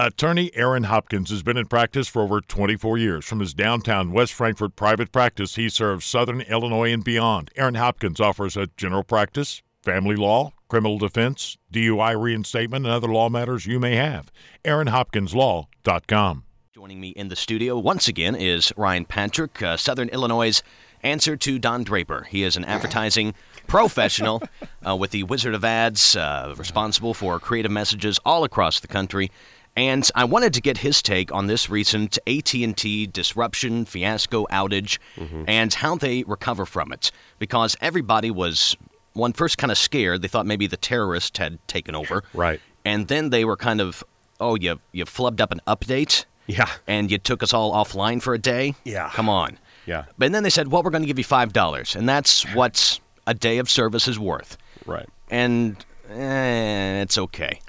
Attorney 0.00 0.52
Aaron 0.54 0.84
Hopkins 0.84 1.30
has 1.30 1.42
been 1.42 1.56
in 1.56 1.66
practice 1.66 2.06
for 2.06 2.22
over 2.22 2.40
24 2.40 2.98
years. 2.98 3.24
From 3.24 3.40
his 3.40 3.52
downtown 3.52 4.12
West 4.12 4.32
Frankfort 4.32 4.76
private 4.76 5.10
practice, 5.10 5.56
he 5.56 5.68
serves 5.68 6.06
Southern 6.06 6.40
Illinois 6.42 6.92
and 6.92 7.02
beyond. 7.02 7.50
Aaron 7.56 7.74
Hopkins 7.74 8.20
offers 8.20 8.56
a 8.56 8.68
general 8.76 9.02
practice, 9.02 9.60
family 9.82 10.14
law, 10.14 10.52
criminal 10.68 10.98
defense, 10.98 11.56
DUI 11.72 12.16
reinstatement, 12.16 12.86
and 12.86 12.94
other 12.94 13.08
law 13.08 13.28
matters 13.28 13.66
you 13.66 13.80
may 13.80 13.96
have. 13.96 14.30
AaronHopkinsLaw.com. 14.64 16.44
Joining 16.72 17.00
me 17.00 17.08
in 17.08 17.26
the 17.26 17.34
studio 17.34 17.76
once 17.76 18.06
again 18.06 18.36
is 18.36 18.72
Ryan 18.76 19.04
Patrick, 19.04 19.60
uh, 19.60 19.76
Southern 19.76 20.10
Illinois' 20.10 20.62
answer 21.02 21.36
to 21.36 21.58
Don 21.58 21.82
Draper. 21.82 22.28
He 22.30 22.44
is 22.44 22.56
an 22.56 22.64
advertising 22.64 23.34
professional 23.66 24.44
uh, 24.86 24.94
with 24.94 25.10
the 25.10 25.24
Wizard 25.24 25.56
of 25.56 25.64
Ads, 25.64 26.14
uh, 26.14 26.54
responsible 26.56 27.14
for 27.14 27.40
creative 27.40 27.72
messages 27.72 28.20
all 28.24 28.44
across 28.44 28.78
the 28.78 28.86
country. 28.86 29.32
And 29.78 30.10
I 30.16 30.24
wanted 30.24 30.52
to 30.54 30.60
get 30.60 30.78
his 30.78 31.00
take 31.02 31.32
on 31.32 31.46
this 31.46 31.70
recent 31.70 32.18
AT&T 32.26 33.06
disruption, 33.06 33.84
fiasco, 33.84 34.44
outage, 34.46 34.98
and 35.46 35.72
how 35.72 35.94
they 35.94 36.24
recover 36.24 36.66
from 36.66 36.92
it. 36.92 37.12
Because 37.38 37.76
everybody 37.80 38.28
was, 38.32 38.76
one, 39.12 39.32
first 39.32 39.56
kind 39.56 39.70
of 39.70 39.78
scared. 39.78 40.22
They 40.22 40.26
thought 40.26 40.46
maybe 40.46 40.66
the 40.66 40.76
terrorist 40.76 41.38
had 41.38 41.60
taken 41.68 41.94
over. 41.94 42.24
Right. 42.34 42.60
And 42.84 43.06
then 43.06 43.30
they 43.30 43.44
were 43.44 43.56
kind 43.56 43.80
of, 43.80 44.02
oh, 44.40 44.56
you, 44.56 44.80
you 44.90 45.04
flubbed 45.04 45.40
up 45.40 45.52
an 45.52 45.60
update 45.68 46.24
Yeah. 46.48 46.68
and 46.88 47.08
you 47.08 47.18
took 47.18 47.44
us 47.44 47.54
all 47.54 47.72
offline 47.72 48.20
for 48.20 48.34
a 48.34 48.38
day? 48.38 48.74
Yeah. 48.84 49.10
Come 49.14 49.28
on. 49.28 49.60
Yeah. 49.86 50.06
But 50.18 50.32
then 50.32 50.42
they 50.42 50.50
said, 50.50 50.72
well, 50.72 50.82
we're 50.82 50.90
going 50.90 51.02
to 51.04 51.06
give 51.06 51.18
you 51.20 51.24
$5. 51.24 51.94
And 51.94 52.08
that's 52.08 52.42
what 52.52 52.98
a 53.28 53.34
day 53.34 53.58
of 53.58 53.70
service 53.70 54.08
is 54.08 54.18
worth. 54.18 54.58
Right. 54.86 55.08
And 55.30 55.76
eh, 56.10 57.02
it's 57.02 57.16
okay. 57.16 57.60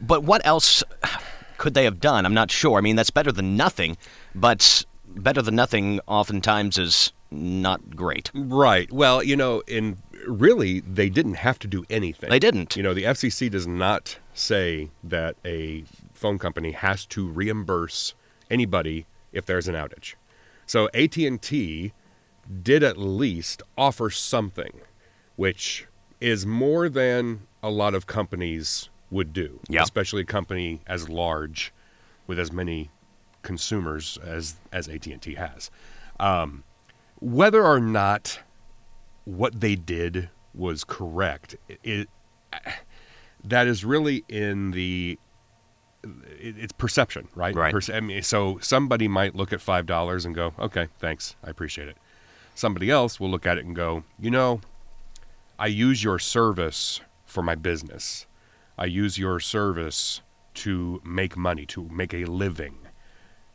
But 0.00 0.24
what 0.24 0.44
else 0.44 0.82
could 1.58 1.74
they 1.74 1.84
have 1.84 2.00
done? 2.00 2.24
I'm 2.26 2.34
not 2.34 2.50
sure. 2.50 2.78
I 2.78 2.80
mean, 2.80 2.96
that's 2.96 3.10
better 3.10 3.32
than 3.32 3.56
nothing, 3.56 3.96
but 4.34 4.84
better 5.06 5.42
than 5.42 5.56
nothing 5.56 6.00
oftentimes 6.06 6.78
is 6.78 7.12
not 7.30 7.96
great. 7.96 8.30
Right. 8.34 8.90
Well, 8.92 9.22
you 9.22 9.36
know, 9.36 9.62
in 9.66 9.98
really, 10.26 10.80
they 10.80 11.08
didn't 11.08 11.34
have 11.34 11.58
to 11.60 11.68
do 11.68 11.84
anything. 11.88 12.30
They 12.30 12.38
didn't. 12.38 12.76
You 12.76 12.82
know, 12.82 12.94
the 12.94 13.04
FCC 13.04 13.50
does 13.50 13.66
not 13.66 14.18
say 14.34 14.90
that 15.04 15.36
a 15.44 15.84
phone 16.12 16.38
company 16.38 16.72
has 16.72 17.06
to 17.06 17.26
reimburse 17.26 18.14
anybody 18.50 19.06
if 19.32 19.46
there's 19.46 19.68
an 19.68 19.74
outage. 19.74 20.14
So 20.66 20.88
AT&T 20.94 21.92
did 22.62 22.82
at 22.82 22.96
least 22.96 23.62
offer 23.76 24.10
something, 24.10 24.80
which 25.36 25.86
is 26.20 26.44
more 26.44 26.88
than 26.88 27.42
a 27.62 27.70
lot 27.70 27.94
of 27.94 28.06
companies 28.06 28.88
would 29.10 29.32
do, 29.32 29.60
Yeah. 29.68 29.82
especially 29.82 30.22
a 30.22 30.26
company 30.26 30.80
as 30.86 31.08
large 31.08 31.72
with 32.26 32.38
as 32.38 32.52
many 32.52 32.90
consumers 33.42 34.18
as 34.22 34.56
as 34.72 34.88
AT&T 34.88 35.34
has. 35.34 35.70
Um, 36.20 36.64
whether 37.20 37.64
or 37.64 37.80
not 37.80 38.40
what 39.24 39.60
they 39.60 39.74
did 39.74 40.28
was 40.54 40.84
correct, 40.84 41.56
it, 41.82 42.08
that 43.44 43.66
is 43.66 43.84
really 43.84 44.24
in 44.28 44.70
the 44.72 45.18
it, 46.02 46.56
it's 46.58 46.72
perception, 46.72 47.28
right? 47.34 47.54
Right. 47.54 47.72
Perce- 47.72 47.90
I 47.90 48.00
mean, 48.00 48.22
so 48.22 48.58
somebody 48.60 49.06
might 49.08 49.34
look 49.34 49.52
at 49.52 49.60
five 49.60 49.86
dollars 49.86 50.24
and 50.24 50.34
go, 50.34 50.54
"Okay, 50.58 50.88
thanks, 50.98 51.36
I 51.44 51.50
appreciate 51.50 51.88
it." 51.88 51.96
Somebody 52.54 52.90
else 52.90 53.18
will 53.20 53.30
look 53.30 53.46
at 53.46 53.58
it 53.58 53.64
and 53.64 53.74
go, 53.76 54.04
"You 54.18 54.30
know, 54.30 54.60
I 55.58 55.66
use 55.66 56.02
your 56.02 56.18
service 56.18 57.00
for 57.26 57.42
my 57.42 57.54
business. 57.54 58.26
I 58.78 58.86
use 58.86 59.18
your 59.18 59.40
service 59.40 60.22
to 60.54 61.00
make 61.04 61.36
money, 61.36 61.66
to 61.66 61.88
make 61.90 62.12
a 62.14 62.24
living. 62.24 62.76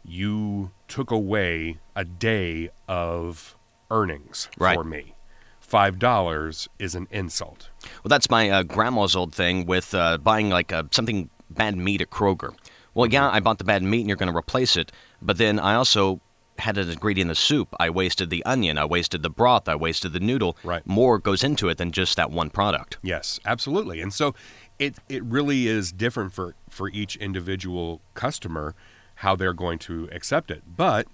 You 0.04 0.72
took 0.88 1.12
away 1.12 1.78
a 1.96 2.06
day 2.06 2.70
of 2.88 3.56
earnings 3.90 4.50
Right. 4.58 4.76
for 4.76 4.84
me. 4.84 5.14
Five 5.60 5.98
dollars 5.98 6.70
is 6.78 6.94
an 6.94 7.08
insult. 7.10 7.70
Well, 8.04 8.10
that's 8.10 8.30
my 8.30 8.50
uh, 8.52 8.64
grandma's 8.64 9.16
old 9.16 9.34
thing 9.34 9.66
with 9.66 9.96
uh, 9.96 10.20
buying 10.20 10.50
like 10.50 10.72
uh, 10.72 10.84
something 10.92 11.30
bad 11.50 11.76
meat 11.76 12.02
at 12.02 12.12
Kroger. 12.12 12.56
Well, 12.94 13.08
yeah, 13.10 13.30
I 13.30 13.40
bought 13.40 13.58
the 13.58 13.64
bad 13.64 13.82
meat 13.84 14.02
and 14.02 14.08
you're 14.08 14.16
going 14.16 14.32
to 14.32 14.38
replace 14.38 14.78
it, 14.78 14.92
but 15.22 15.38
then 15.38 15.60
I 15.60 15.74
also 15.76 16.22
had 16.60 16.78
an 16.78 16.90
ingredient 16.90 17.26
in 17.26 17.30
the 17.30 17.36
soup. 17.36 17.74
I 17.80 17.90
wasted 17.90 18.30
the 18.30 18.46
onion, 18.46 18.78
I 18.78 18.86
wasted 18.86 19.24
the 19.24 19.30
broth, 19.30 19.68
I 19.68 19.76
wasted 19.76 20.14
the 20.14 20.20
noodle. 20.20 20.56
Right. 20.64 20.86
More 20.86 21.18
goes 21.18 21.44
into 21.44 21.68
it 21.68 21.78
than 21.78 21.92
just 21.92 22.16
that 22.16 22.32
one 22.32 22.50
product. 22.52 22.98
Yes, 23.02 23.40
absolutely. 23.44 24.00
And 24.02 24.14
so 24.14 24.34
it 24.80 24.96
it 25.10 25.24
really 25.24 25.68
is 25.68 25.92
different 25.92 26.34
for 26.34 26.56
for 26.70 26.90
each 26.90 27.16
individual 27.18 28.02
customer 28.14 28.76
how 29.20 29.36
they're 29.36 29.54
going 29.54 29.80
to 29.80 30.10
accept 30.12 30.52
it. 30.52 30.64
But 30.76 31.08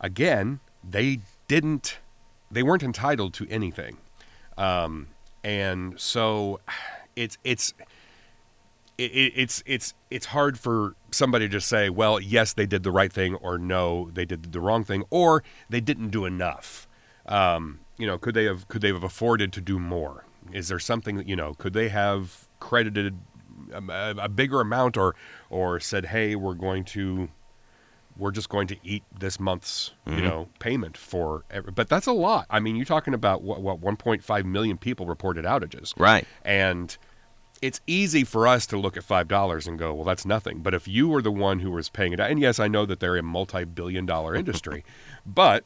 again, 0.00 0.60
they 0.88 1.20
didn't 1.48 1.98
they 2.50 2.62
weren't 2.62 2.82
entitled 2.82 3.34
to 3.34 3.46
anything. 3.48 3.96
Um, 4.58 5.08
and 5.42 5.98
so 6.00 6.60
it's 7.16 7.38
it's 7.44 7.74
it, 8.98 9.10
it- 9.12 9.32
it's 9.36 9.62
it's 9.66 9.94
it's 10.10 10.26
hard 10.26 10.58
for 10.58 10.94
somebody 11.10 11.48
to 11.48 11.60
say, 11.60 11.90
well, 11.90 12.20
yes, 12.20 12.52
they 12.52 12.66
did 12.66 12.82
the 12.82 12.90
right 12.92 13.12
thing, 13.12 13.34
or 13.36 13.58
no, 13.58 14.10
they 14.12 14.24
did 14.24 14.52
the 14.52 14.60
wrong 14.60 14.84
thing, 14.84 15.04
or 15.10 15.42
they 15.68 15.80
didn't 15.80 16.10
do 16.10 16.24
enough. 16.24 16.88
Um, 17.26 17.80
you 17.98 18.06
know, 18.06 18.18
could 18.18 18.34
they 18.34 18.44
have 18.44 18.66
could 18.68 18.82
they 18.82 18.92
have 18.92 19.02
afforded 19.04 19.52
to 19.54 19.60
do 19.60 19.78
more? 19.78 20.24
Is 20.52 20.68
there 20.68 20.78
something 20.78 21.16
that 21.16 21.28
you 21.28 21.36
know? 21.36 21.54
Could 21.54 21.72
they 21.72 21.88
have 21.88 22.48
credited 22.64 23.18
a, 23.72 23.78
a- 23.78 24.24
a 24.24 24.28
bigger 24.28 24.60
amount, 24.60 24.96
or 24.96 25.14
or 25.50 25.78
said, 25.80 26.06
hey, 26.06 26.34
we're 26.34 26.54
going 26.54 26.84
to 26.84 27.28
we're 28.16 28.30
just 28.30 28.48
going 28.48 28.66
to 28.68 28.76
eat 28.82 29.02
this 29.18 29.40
month's 29.40 29.92
you 30.06 30.12
mm-hmm. 30.12 30.24
know 30.24 30.48
payment 30.58 30.96
for 30.96 31.44
every, 31.50 31.72
but 31.72 31.88
that's 31.88 32.06
a 32.06 32.12
lot. 32.12 32.46
I 32.50 32.60
mean 32.60 32.76
you're 32.76 32.84
talking 32.84 33.14
about 33.14 33.42
what, 33.42 33.60
what 33.60 33.80
1.5 33.80 34.44
million 34.44 34.78
people 34.78 35.06
reported 35.06 35.44
outages. 35.44 35.92
Right. 35.98 36.26
and 36.44 36.96
it's 37.62 37.80
easy 37.86 38.24
for 38.24 38.46
us 38.46 38.66
to 38.66 38.76
look 38.76 38.96
at 38.96 39.04
five 39.04 39.26
dollars 39.26 39.66
and 39.66 39.78
go 39.78 39.94
well 39.94 40.04
that's 40.04 40.26
nothing. 40.26 40.60
But 40.60 40.74
if 40.74 40.86
you 40.86 41.08
were 41.08 41.22
the 41.22 41.32
one 41.32 41.60
who 41.60 41.70
was 41.70 41.88
paying 41.88 42.12
it 42.12 42.20
and 42.20 42.38
yes 42.38 42.58
i 42.58 42.68
know 42.68 42.86
that 42.86 43.00
they're 43.00 43.16
a 43.16 43.22
multi-billion 43.22 44.06
dollar 44.06 44.34
industry 44.42 44.84
but 45.26 45.64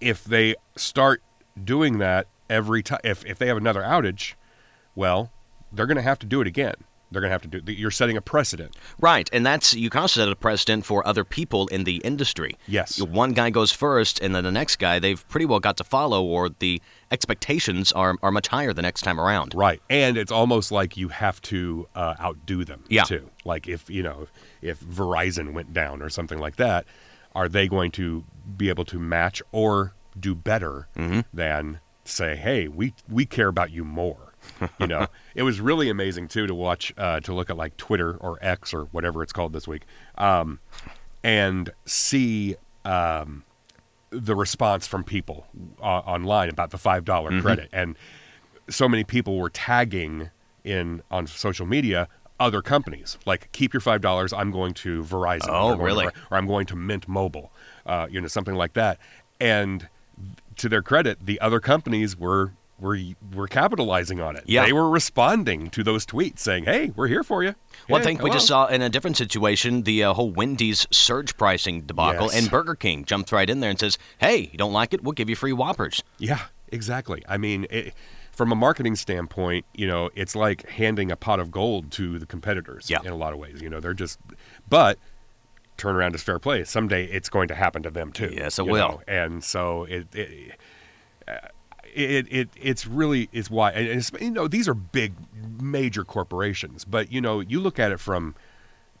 if 0.00 0.24
they 0.24 0.54
start 0.76 1.22
doing 1.62 1.98
that 1.98 2.26
every 2.48 2.82
time 2.82 3.00
if, 3.04 3.24
if 3.26 3.38
they 3.38 3.46
have 3.46 3.56
another 3.56 3.82
outage 3.82 4.34
well 4.94 5.30
they're 5.72 5.86
going 5.86 5.96
to 5.96 6.02
have 6.02 6.18
to 6.18 6.26
do 6.26 6.40
it 6.40 6.46
again 6.46 6.74
they're 7.12 7.20
going 7.20 7.28
to 7.30 7.32
have 7.32 7.42
to 7.42 7.60
do 7.60 7.72
you're 7.72 7.90
setting 7.90 8.16
a 8.16 8.20
precedent 8.20 8.76
Right, 9.00 9.28
and 9.32 9.44
that's 9.44 9.74
you 9.74 9.90
can 9.90 10.00
also 10.02 10.20
set 10.20 10.28
a 10.30 10.36
precedent 10.36 10.84
for 10.86 11.04
other 11.06 11.24
people 11.24 11.66
in 11.68 11.82
the 11.84 11.96
industry. 12.04 12.54
Yes. 12.68 13.00
One 13.02 13.32
guy 13.32 13.50
goes 13.50 13.72
first, 13.72 14.20
and 14.20 14.32
then 14.34 14.44
the 14.44 14.52
next 14.52 14.76
guy 14.76 14.98
they've 15.00 15.26
pretty 15.28 15.46
well 15.46 15.58
got 15.58 15.76
to 15.78 15.84
follow, 15.84 16.22
or 16.22 16.50
the 16.50 16.80
expectations 17.10 17.92
are 17.92 18.14
are 18.22 18.30
much 18.30 18.48
higher 18.48 18.72
the 18.72 18.82
next 18.82 19.02
time 19.02 19.20
around. 19.20 19.54
Right, 19.54 19.80
and 19.90 20.16
it's 20.16 20.32
almost 20.32 20.70
like 20.72 20.96
you 20.96 21.08
have 21.08 21.40
to 21.42 21.88
uh, 21.94 22.14
outdo 22.20 22.64
them 22.64 22.84
Yeah. 22.88 23.04
too. 23.04 23.28
Like 23.44 23.68
if 23.68 23.90
you 23.90 24.02
know 24.02 24.28
if 24.62 24.80
Verizon 24.80 25.52
went 25.52 25.72
down 25.72 26.02
or 26.02 26.10
something 26.10 26.38
like 26.38 26.56
that, 26.56 26.86
are 27.34 27.48
they 27.48 27.68
going 27.68 27.90
to 27.92 28.24
be 28.56 28.68
able 28.68 28.84
to 28.86 28.98
match 28.98 29.42
or 29.52 29.94
do 30.18 30.34
better 30.34 30.88
Mm-hmm. 30.96 31.20
than 31.32 31.80
say, 32.04 32.36
hey, 32.36 32.68
we 32.68 32.94
we 33.08 33.26
care 33.26 33.48
about 33.48 33.70
you 33.70 33.84
more? 33.84 34.29
You 34.78 34.86
know, 34.86 35.06
it 35.34 35.42
was 35.42 35.60
really 35.60 35.88
amazing 35.90 36.28
too 36.28 36.46
to 36.46 36.54
watch 36.54 36.92
uh, 36.96 37.20
to 37.20 37.34
look 37.34 37.50
at 37.50 37.56
like 37.56 37.76
Twitter 37.76 38.16
or 38.20 38.38
X 38.40 38.72
or 38.74 38.84
whatever 38.92 39.22
it's 39.22 39.32
called 39.32 39.52
this 39.52 39.66
week, 39.68 39.82
um, 40.18 40.58
and 41.22 41.70
see. 41.84 42.56
Um, 42.84 43.44
the 44.12 44.34
response 44.34 44.88
from 44.88 45.04
people 45.04 45.46
uh, 45.80 45.84
online 45.84 46.48
about 46.48 46.70
the 46.70 46.78
five 46.78 47.04
Mm-hmm. 47.04 47.40
credit, 47.40 47.68
and 47.72 47.96
so 48.68 48.88
many 48.88 49.04
people 49.04 49.38
were 49.38 49.50
tagging 49.50 50.30
in 50.64 51.02
on 51.10 51.26
social 51.26 51.64
media 51.66 52.08
other 52.40 52.62
companies 52.62 53.18
like 53.26 53.52
keep 53.52 53.72
your 53.72 53.80
five 53.80 54.00
dollars. 54.00 54.32
I'm 54.32 54.50
going 54.50 54.74
to 54.74 55.02
Verizon. 55.04 55.48
Oh, 55.50 55.74
or, 55.74 55.76
to 55.76 55.82
really? 55.82 56.06
Or 56.06 56.38
I'm 56.38 56.46
going 56.46 56.66
to 56.66 56.76
Mint 56.76 57.06
Mobile. 57.06 57.52
Uh, 57.86 58.08
you 58.10 58.20
know, 58.20 58.26
something 58.26 58.54
like 58.54 58.72
that. 58.72 58.98
And 59.40 59.88
to 60.56 60.68
their 60.68 60.82
credit, 60.82 61.24
the 61.24 61.40
other 61.40 61.60
companies 61.60 62.18
were 62.18 62.52
were 62.80 62.98
were 63.34 63.46
capitalizing 63.48 64.20
on 64.20 64.36
it. 64.36 64.44
Yeah. 64.46 64.64
they 64.64 64.72
were 64.72 64.88
responding 64.90 65.70
to 65.70 65.82
those 65.82 66.06
tweets 66.06 66.38
saying, 66.40 66.64
"Hey, 66.64 66.92
we're 66.96 67.08
here 67.08 67.22
for 67.22 67.42
you." 67.44 67.54
One 67.88 68.00
Hey, 68.00 68.06
thing 68.06 68.18
we 68.22 68.30
just 68.30 68.46
saw 68.46 68.66
in 68.66 68.82
a 68.82 68.88
different 68.88 69.16
situation, 69.16 69.82
the 69.82 70.04
uh, 70.04 70.14
whole 70.14 70.30
Wendy's 70.30 70.86
surge 70.90 71.36
pricing 71.36 71.82
debacle, 71.82 72.26
Yes. 72.26 72.36
and 72.42 72.50
Burger 72.50 72.74
King 72.74 73.04
jumped 73.04 73.32
right 73.32 73.48
in 73.48 73.60
there 73.60 73.70
and 73.70 73.78
says, 73.78 73.98
"Hey, 74.18 74.48
you 74.52 74.58
don't 74.58 74.72
like 74.72 74.94
it? 74.94 75.02
We'll 75.02 75.12
give 75.12 75.28
you 75.28 75.36
free 75.36 75.52
Whoppers." 75.52 76.02
Yeah, 76.18 76.40
exactly. 76.68 77.22
I 77.28 77.36
mean, 77.36 77.66
it, 77.70 77.94
from 78.32 78.52
a 78.52 78.54
marketing 78.56 78.96
standpoint, 78.96 79.66
you 79.74 79.86
know, 79.86 80.08
it's 80.14 80.34
like 80.34 80.68
handing 80.70 81.10
a 81.10 81.16
pot 81.16 81.40
of 81.40 81.50
gold 81.50 81.90
to 81.92 82.18
the 82.18 82.26
competitors 82.26 82.88
Yeah. 82.88 83.00
in 83.04 83.10
a 83.12 83.16
lot 83.16 83.32
of 83.34 83.38
ways. 83.38 83.60
You 83.60 83.68
know, 83.68 83.80
they're 83.80 83.92
just, 83.92 84.18
but 84.68 84.98
turnaround 85.76 86.14
is 86.14 86.22
fair 86.22 86.38
play. 86.38 86.64
Someday 86.64 87.04
it's 87.06 87.28
going 87.28 87.48
to 87.48 87.54
happen 87.54 87.82
to 87.82 87.90
them 87.90 88.12
too. 88.12 88.32
Yes, 88.34 88.58
it 88.58 88.66
will. 88.66 88.88
know? 88.88 89.02
And 89.08 89.42
so 89.44 89.84
it, 89.84 90.14
it, 90.14 90.52
uh, 91.28 91.48
it, 91.94 92.26
it, 92.30 92.48
it's 92.60 92.86
really 92.86 93.28
is 93.32 93.50
why, 93.50 93.70
and 93.72 93.86
it's, 93.88 94.10
you 94.20 94.30
know, 94.30 94.48
these 94.48 94.68
are 94.68 94.74
big, 94.74 95.14
major 95.60 96.04
corporations. 96.04 96.84
But 96.84 97.10
you 97.12 97.20
know, 97.20 97.40
you 97.40 97.60
look 97.60 97.78
at 97.78 97.92
it 97.92 98.00
from 98.00 98.34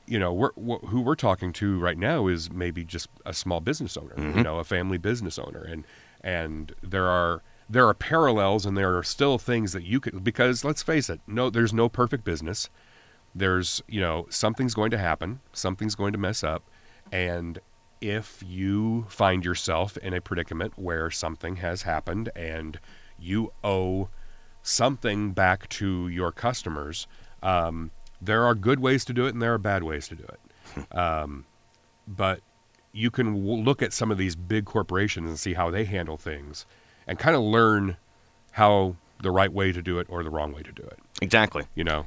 you 0.06 0.18
know, 0.18 0.32
we're, 0.32 0.50
wh- 0.54 0.84
who 0.88 1.00
we're 1.02 1.14
talking 1.14 1.52
to 1.52 1.78
right 1.78 1.96
now 1.96 2.26
is 2.26 2.50
maybe 2.50 2.82
just 2.84 3.08
a 3.24 3.32
small 3.32 3.60
business 3.60 3.96
owner, 3.96 4.14
Mm-hmm. 4.16 4.38
you 4.38 4.44
know, 4.44 4.58
a 4.58 4.64
family 4.64 4.98
business 4.98 5.38
owner, 5.38 5.62
and 5.62 5.84
and 6.22 6.72
there 6.82 7.06
are 7.06 7.42
there 7.68 7.86
are 7.86 7.94
parallels 7.94 8.66
and 8.66 8.76
there 8.76 8.96
are 8.98 9.04
still 9.04 9.38
things 9.38 9.72
that 9.72 9.84
you 9.84 10.00
could 10.00 10.24
because 10.24 10.64
let's 10.64 10.82
face 10.82 11.08
it, 11.08 11.20
no, 11.28 11.48
there's 11.50 11.72
no 11.72 11.88
perfect 11.88 12.24
business. 12.24 12.68
There's 13.34 13.82
you 13.88 14.00
know 14.00 14.26
something's 14.30 14.74
going 14.74 14.90
to 14.90 14.98
happen, 14.98 15.38
something's 15.52 15.94
going 15.94 16.12
to 16.12 16.18
mess 16.18 16.42
up, 16.42 16.64
and 17.12 17.60
if 18.00 18.42
you 18.46 19.06
find 19.08 19.44
yourself 19.44 19.96
in 19.98 20.14
a 20.14 20.20
predicament 20.20 20.72
where 20.76 21.10
something 21.10 21.56
has 21.56 21.82
happened 21.82 22.30
and 22.34 22.78
you 23.18 23.52
owe 23.62 24.08
something 24.62 25.32
back 25.32 25.68
to 25.68 26.08
your 26.08 26.32
customers, 26.32 27.06
um, 27.42 27.90
there 28.20 28.44
are 28.44 28.54
good 28.54 28.80
ways 28.80 29.04
to 29.06 29.12
do 29.12 29.26
it 29.26 29.30
and 29.32 29.42
there 29.42 29.54
are 29.54 29.58
bad 29.58 29.82
ways 29.82 30.08
to 30.08 30.14
do 30.14 30.24
it. 30.24 30.96
um, 30.96 31.44
but 32.06 32.40
you 32.92 33.10
can 33.10 33.34
w- 33.34 33.62
look 33.62 33.82
at 33.82 33.92
some 33.92 34.10
of 34.10 34.18
these 34.18 34.36
big 34.36 34.64
corporations 34.64 35.28
and 35.28 35.38
see 35.38 35.54
how 35.54 35.70
they 35.70 35.84
handle 35.84 36.16
things 36.16 36.66
and 37.06 37.18
kind 37.18 37.36
of 37.36 37.42
learn 37.42 37.96
how 38.52 38.96
the 39.22 39.30
right 39.30 39.52
way 39.52 39.72
to 39.72 39.82
do 39.82 39.98
it 39.98 40.06
or 40.10 40.22
the 40.22 40.30
wrong 40.30 40.52
way 40.52 40.62
to 40.62 40.72
do 40.72 40.82
it. 40.82 40.98
Exactly. 41.22 41.64
You 41.74 41.84
know, 41.84 42.06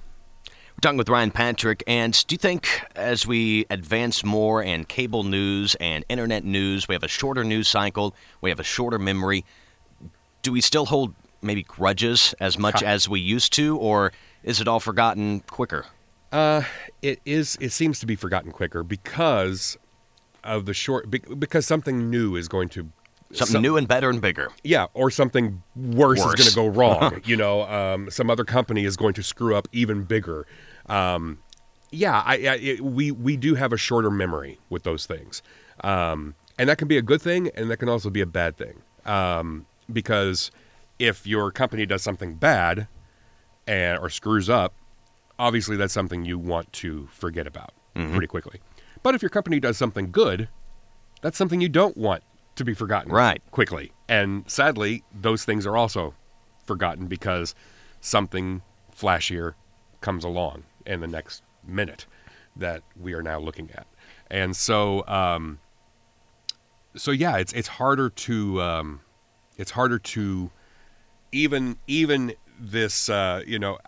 We're 0.75 0.81
talking 0.81 0.97
with 0.97 1.09
Ryan 1.09 1.31
Patrick, 1.31 1.83
and 1.87 2.25
do 2.27 2.33
you 2.33 2.37
think 2.37 2.67
as 2.95 3.25
we 3.27 3.65
advance 3.69 4.23
more 4.23 4.61
in 4.61 4.85
cable 4.85 5.23
news 5.23 5.75
and 5.75 6.03
internet 6.09 6.43
news, 6.43 6.87
we 6.87 6.95
have 6.95 7.03
a 7.03 7.07
shorter 7.07 7.43
news 7.43 7.67
cycle, 7.67 8.15
we 8.41 8.49
have 8.49 8.59
a 8.59 8.63
shorter 8.63 8.99
memory, 8.99 9.45
do 10.41 10.51
we 10.51 10.61
still 10.61 10.85
hold 10.85 11.13
maybe 11.41 11.63
grudges 11.63 12.33
as 12.39 12.57
much 12.57 12.81
Ha- 12.81 12.87
as 12.87 13.07
we 13.07 13.19
used 13.19 13.53
to, 13.53 13.77
or 13.77 14.11
is 14.43 14.59
it 14.59 14.67
all 14.67 14.79
forgotten 14.79 15.41
quicker? 15.41 15.85
Uh, 16.31 16.63
it 17.01 17.19
is. 17.25 17.57
It 17.61 17.69
seems 17.71 17.99
to 17.99 18.05
be 18.07 18.15
forgotten 18.15 18.51
quicker 18.51 18.81
because 18.83 19.77
of 20.43 20.65
the 20.65 20.73
short. 20.73 21.09
Because 21.09 21.67
something 21.67 22.09
new 22.09 22.35
is 22.35 22.47
going 22.47 22.69
to 22.69 22.89
Something 23.33 23.53
some- 23.53 23.61
new 23.61 23.77
and 23.77 23.87
better 23.87 24.09
and 24.09 24.21
bigger. 24.21 24.49
Yeah, 24.63 24.87
or 24.93 25.09
something 25.09 25.63
worse, 25.75 26.19
Worse. 26.19 26.39
is 26.39 26.55
going 26.55 26.67
to 26.67 26.71
go 26.73 26.79
wrong. 26.79 27.21
you 27.25 27.35
know, 27.35 27.63
um, 27.63 28.09
some 28.11 28.29
other 28.29 28.43
company 28.45 28.85
is 28.85 28.95
going 28.97 29.13
to 29.15 29.23
screw 29.23 29.55
up 29.55 29.67
even 29.71 30.03
bigger. 30.03 30.45
Um, 30.87 31.39
yeah, 31.91 32.21
I, 32.25 32.33
I, 32.33 32.55
it, 32.55 32.81
we 32.81 33.11
we 33.11 33.37
do 33.37 33.55
have 33.55 33.71
a 33.73 33.77
shorter 33.77 34.09
memory 34.11 34.59
with 34.69 34.83
those 34.83 35.05
things, 35.05 35.41
um, 35.83 36.35
and 36.57 36.67
that 36.69 36.77
can 36.77 36.87
be 36.87 36.97
a 36.97 37.01
good 37.03 37.21
thing, 37.21 37.49
and 37.55 37.69
that 37.69 37.77
can 37.77 37.89
also 37.89 38.09
be 38.09 38.21
a 38.21 38.25
bad 38.25 38.57
thing. 38.57 38.81
Um, 39.05 39.65
because 39.91 40.49
if 40.99 41.27
your 41.27 41.51
company 41.51 41.85
does 41.85 42.01
something 42.01 42.35
bad, 42.35 42.87
and 43.67 43.99
or 43.99 44.09
screws 44.09 44.49
up, 44.49 44.73
obviously 45.37 45.75
that's 45.77 45.93
something 45.93 46.25
you 46.25 46.37
want 46.39 46.71
to 46.73 47.07
forget 47.11 47.45
about 47.47 47.73
pretty 47.93 48.27
quickly. 48.27 48.59
But 49.03 49.13
if 49.15 49.21
your 49.21 49.29
company 49.29 49.59
does 49.59 49.77
something 49.77 50.11
good, 50.11 50.49
that's 51.21 51.37
something 51.37 51.61
you 51.61 51.69
don't 51.69 51.95
want 51.95 52.23
to 52.55 52.63
be 52.65 52.73
forgotten 52.73 53.11
Right. 53.11 53.41
quickly. 53.51 53.91
And 54.07 54.49
sadly, 54.49 55.03
those 55.13 55.43
things 55.45 55.65
are 55.65 55.75
also 55.75 56.13
forgotten 56.65 57.07
because 57.07 57.55
something 58.01 58.61
flashier 58.95 59.53
comes 60.01 60.23
along 60.23 60.63
in 60.85 60.99
the 61.01 61.07
next 61.07 61.41
minute 61.65 62.05
that 62.55 62.83
we 62.99 63.13
are 63.13 63.23
now 63.23 63.39
looking 63.39 63.69
at. 63.71 63.87
And 64.29 64.55
so, 64.55 65.05
um, 65.07 65.59
so 66.95 67.11
yeah, 67.11 67.37
it's 67.37 67.53
it's 67.53 67.67
harder 67.67 68.09
to 68.09 68.61
um, 68.61 69.01
it's 69.57 69.71
harder 69.71 69.97
to 69.99 70.51
even 71.31 71.77
even 71.87 72.33
this 72.59 73.09
uh, 73.09 73.41
you 73.47 73.57
know 73.57 73.79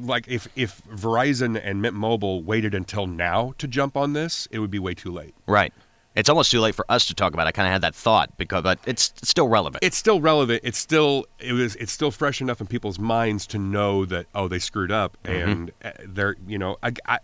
like 0.00 0.26
if 0.28 0.48
if 0.56 0.82
Verizon 0.84 1.60
and 1.62 1.80
Mint 1.80 1.94
Mobile 1.94 2.42
waited 2.42 2.74
until 2.74 3.06
now 3.06 3.54
to 3.58 3.66
jump 3.66 3.96
on 3.96 4.12
this, 4.12 4.46
it 4.50 4.58
would 4.58 4.70
be 4.70 4.78
way 4.78 4.94
too 4.94 5.10
late. 5.10 5.34
Right. 5.46 5.72
It's 6.14 6.28
almost 6.28 6.50
too 6.50 6.60
late 6.60 6.74
for 6.74 6.84
us 6.88 7.06
to 7.06 7.14
talk 7.14 7.34
about. 7.34 7.46
it. 7.46 7.48
I 7.48 7.52
kind 7.52 7.66
of 7.66 7.72
had 7.72 7.82
that 7.82 7.94
thought 7.94 8.36
because, 8.36 8.62
but 8.62 8.78
it's 8.86 9.12
still 9.22 9.48
relevant. 9.48 9.82
it's 9.82 9.96
still 9.96 10.20
relevant. 10.20 10.60
It's 10.64 10.78
still 10.78 11.26
it 11.38 11.52
was 11.52 11.76
it's 11.76 11.92
still 11.92 12.10
fresh 12.10 12.40
enough 12.40 12.60
in 12.60 12.66
people's 12.66 12.98
minds 12.98 13.46
to 13.48 13.58
know 13.58 14.04
that 14.06 14.26
oh 14.34 14.48
they 14.48 14.58
screwed 14.58 14.92
up 14.92 15.16
and 15.24 15.72
uh, 15.84 15.90
they're 16.06 16.36
you 16.46 16.58
know 16.58 16.76
I, 16.82 16.92
I 17.06 17.18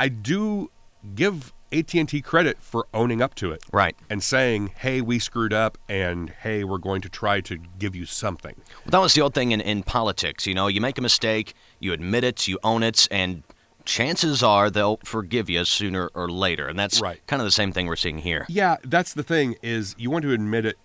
I 0.00 0.08
do 0.08 0.70
give 1.14 1.52
AT 1.72 1.94
and 1.94 2.08
T 2.08 2.20
credit 2.22 2.58
for 2.60 2.86
owning 2.94 3.20
up 3.20 3.34
to 3.36 3.50
it 3.52 3.62
right. 3.72 3.96
and 4.08 4.22
saying 4.22 4.72
hey 4.76 5.00
we 5.00 5.18
screwed 5.18 5.52
up 5.52 5.78
and 5.88 6.30
hey 6.30 6.64
we're 6.64 6.78
going 6.78 7.02
to 7.02 7.08
try 7.08 7.40
to 7.42 7.58
give 7.78 7.94
you 7.94 8.06
something. 8.06 8.54
Well, 8.84 8.90
that 8.90 8.98
was 8.98 9.14
the 9.14 9.20
old 9.20 9.34
thing 9.34 9.52
in, 9.52 9.60
in 9.60 9.82
politics. 9.82 10.46
You 10.46 10.54
know, 10.54 10.66
you 10.66 10.80
make 10.80 10.98
a 10.98 11.02
mistake, 11.02 11.54
you 11.78 11.92
admit 11.92 12.24
it, 12.24 12.48
you 12.48 12.58
own 12.64 12.82
it, 12.82 13.06
and 13.10 13.42
chances 13.84 14.42
are 14.42 14.70
they'll 14.70 14.98
forgive 15.04 15.48
you 15.50 15.64
sooner 15.64 16.08
or 16.14 16.28
later. 16.30 16.68
And 16.68 16.78
that's 16.78 17.00
Right. 17.00 17.24
kind 17.26 17.40
of 17.40 17.46
the 17.46 17.52
same 17.52 17.72
thing 17.72 17.86
we're 17.86 17.96
seeing 17.96 18.18
here. 18.18 18.46
Yeah, 18.48 18.76
that's 18.84 19.12
the 19.14 19.22
thing 19.22 19.56
is 19.62 19.94
you 19.98 20.10
want 20.10 20.22
to 20.22 20.32
admit 20.32 20.64
it. 20.66 20.76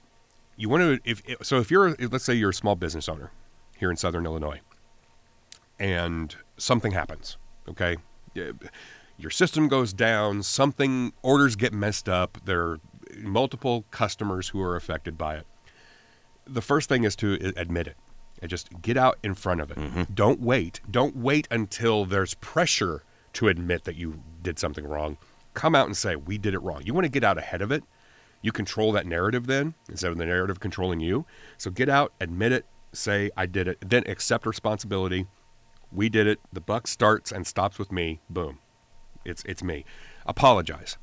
You 0.57 0.69
want 0.69 0.83
to 0.83 1.09
if 1.09 1.21
so 1.41 1.59
if 1.59 1.71
you're 1.71 1.95
let's 1.95 2.25
say 2.25 2.33
you're 2.33 2.49
a 2.49 2.53
small 2.53 2.75
business 2.75 3.07
owner 3.07 3.31
here 3.77 3.89
in 3.89 3.95
Southern 3.97 4.25
Illinois, 4.25 4.59
and 5.79 6.35
something 6.57 6.91
happens, 6.91 7.37
okay, 7.69 7.95
your 9.17 9.29
system 9.29 9.67
goes 9.69 9.93
down, 9.93 10.43
something 10.43 11.13
orders 11.21 11.55
get 11.55 11.71
messed 11.73 12.09
up. 12.09 12.37
There 12.43 12.61
are 12.61 12.79
multiple 13.17 13.85
customers 13.91 14.49
who 14.49 14.61
are 14.61 14.75
affected 14.75 15.17
by 15.17 15.35
it. 15.37 15.47
The 16.45 16.61
first 16.61 16.89
thing 16.89 17.03
is 17.05 17.15
to 17.17 17.53
admit 17.55 17.87
it. 17.87 17.95
And 18.41 18.49
just 18.49 18.81
get 18.81 18.97
out 18.97 19.17
in 19.23 19.35
front 19.35 19.61
of 19.61 19.71
it. 19.71 20.15
Don't 20.15 20.39
wait. 20.39 20.79
Don't 20.89 21.15
wait 21.15 21.47
until 21.51 22.05
there's 22.05 22.35
pressure 22.35 23.03
to 23.33 23.47
admit 23.47 23.83
that 23.83 23.95
you 23.95 24.21
did 24.41 24.57
something 24.57 24.85
wrong. 24.87 25.17
Come 25.53 25.75
out 25.75 25.87
and 25.87 25.97
say, 25.97 26.15
We 26.15 26.37
did 26.37 26.53
it 26.53 26.59
wrong. 26.59 26.81
You 26.85 26.93
want 26.93 27.05
to 27.05 27.09
get 27.11 27.23
out 27.23 27.37
ahead 27.37 27.61
of 27.61 27.71
it. 27.71 27.83
You 28.41 28.51
control 28.51 28.93
that 28.93 29.05
narrative 29.05 29.47
then 29.47 29.73
instead 29.89 30.11
of 30.11 30.17
the 30.17 30.25
narrative 30.25 30.59
controlling 30.59 31.01
you. 31.01 31.25
So 31.57 31.69
get 31.69 31.89
out, 31.89 32.13
admit 32.21 32.53
it, 32.53 32.65
say, 32.93 33.29
I 33.35 33.45
did 33.45 33.67
it, 33.67 33.77
then 33.85 34.03
accept 34.07 34.45
responsibility. 34.45 35.27
We 35.91 36.07
did 36.07 36.25
it. 36.25 36.39
The 36.53 36.61
buck 36.61 36.87
starts 36.87 37.31
and 37.31 37.45
stops 37.45 37.77
with 37.77 37.91
me. 37.91 38.21
Boom. 38.29 38.59
It's, 39.25 39.43
it's 39.43 39.61
me. 39.61 39.83
Apologize 40.25 40.97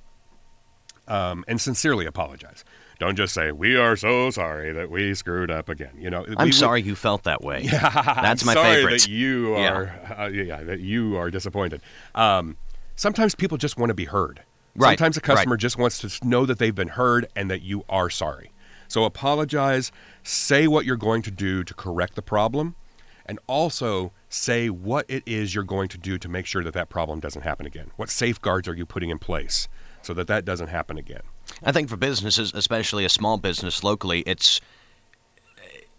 um, 1.09 1.45
and 1.49 1.61
sincerely 1.61 2.07
apologize. 2.07 2.65
Don't 2.99 3.17
just 3.17 3.35
say 3.35 3.53
we 3.53 3.77
are 3.77 3.95
so 3.97 4.31
sorry 4.31 4.73
that 4.73 4.91
we 4.91 5.15
screwed 5.15 5.51
up 5.51 5.69
again. 5.69 5.91
You 5.99 6.09
know, 6.11 6.25
I'm 6.39 6.47
we- 6.47 6.53
sorry 6.53 6.81
you 6.83 6.95
felt 6.95 7.25
that 7.25 7.43
way. 7.43 7.63
Yeah, 7.65 7.81
That's 8.23 8.43
I'm 8.43 8.47
my 8.47 8.55
sorry 8.55 8.75
favorite. 8.77 9.03
That 9.03 9.09
you 9.09 9.57
Yeah. 9.57 9.71
are, 9.73 10.15
uh, 10.19 10.27
yeah, 10.29 10.63
that 10.63 10.81
you 10.81 11.17
are 11.17 11.31
disappointed. 11.31 11.83
Um, 12.15 12.57
sometimes 12.95 13.35
people 13.35 13.59
just 13.59 13.77
want 13.77 13.91
to 13.91 13.95
be 13.95 14.07
heard. 14.07 14.43
Right, 14.75 14.99
Sometimes 14.99 15.17
a 15.17 15.21
customer 15.23 15.55
right. 15.55 15.61
just 15.61 15.79
wants 15.79 15.99
to 16.01 16.27
know 16.29 16.45
that 16.47 16.59
they've 16.59 16.75
been 16.75 16.89
heard 16.89 17.27
and 17.35 17.51
that 17.51 17.63
you 17.63 17.85
are 17.89 18.11
sorry. 18.11 18.53
So 18.89 19.05
apologize. 19.05 19.91
Say 20.23 20.67
what 20.67 20.85
you're 20.85 20.97
going 20.97 21.23
to 21.23 21.31
do 21.31 21.65
to 21.65 21.73
correct 21.75 22.15
the 22.15 22.21
problem, 22.23 22.77
and 23.25 23.39
also 23.47 24.13
say 24.29 24.69
what 24.71 25.07
it 25.09 25.23
is 25.27 25.55
you're 25.55 25.65
going 25.65 25.89
to 25.89 25.99
do 25.99 26.19
to 26.19 26.29
make 26.29 26.45
sure 26.47 26.63
that 26.63 26.75
that 26.75 26.89
problem 26.91 27.21
doesn't 27.21 27.43
happen 27.43 27.65
again. 27.67 27.91
What 27.97 28.11
safeguards 28.11 28.69
are 28.69 28.75
you 28.75 28.85
putting 28.87 29.09
in 29.11 29.19
place 29.19 29.67
so 30.03 30.13
that 30.15 30.27
that 30.29 30.45
doesn't 30.45 30.69
happen 30.69 30.99
again? 30.99 31.23
I 31.63 31.73
think 31.73 31.89
for 31.89 31.97
businesses, 31.97 32.53
especially 32.55 33.05
a 33.05 33.09
small 33.09 33.39
business 33.39 33.83
locally, 33.83 34.21
it's 34.27 34.61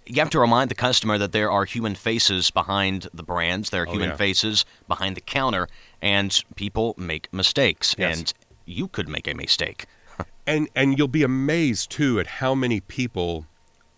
you 0.06 0.16
have 0.22 0.30
to 0.30 0.40
remind 0.40 0.72
the 0.72 0.76
customer 0.76 1.18
that 1.18 1.34
there 1.34 1.52
are 1.52 1.66
human 1.66 1.94
faces 1.94 2.50
behind 2.50 3.08
the 3.14 3.24
brands, 3.24 3.70
there 3.72 3.84
are 3.84 3.88
Oh, 3.88 3.92
human 3.92 4.10
yeah. 4.12 4.16
faces 4.16 4.64
behind 4.88 5.18
the 5.18 5.22
counter, 5.22 5.68
and 6.02 6.38
people 6.56 6.96
make 6.98 7.28
mistakes, 7.34 7.94
Yes. 7.98 8.18
and 8.18 8.34
you 8.66 8.88
could 8.88 9.10
make 9.10 9.28
a 9.28 9.34
mistake. 9.34 9.86
and 10.48 10.70
and 10.76 10.98
you'll 10.98 11.08
be 11.10 11.24
amazed 11.24 11.90
too 11.92 12.20
at 12.20 12.28
how 12.28 12.56
many 12.56 12.80
people 12.80 13.46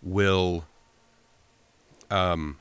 will 0.02 0.64
um 2.10 2.58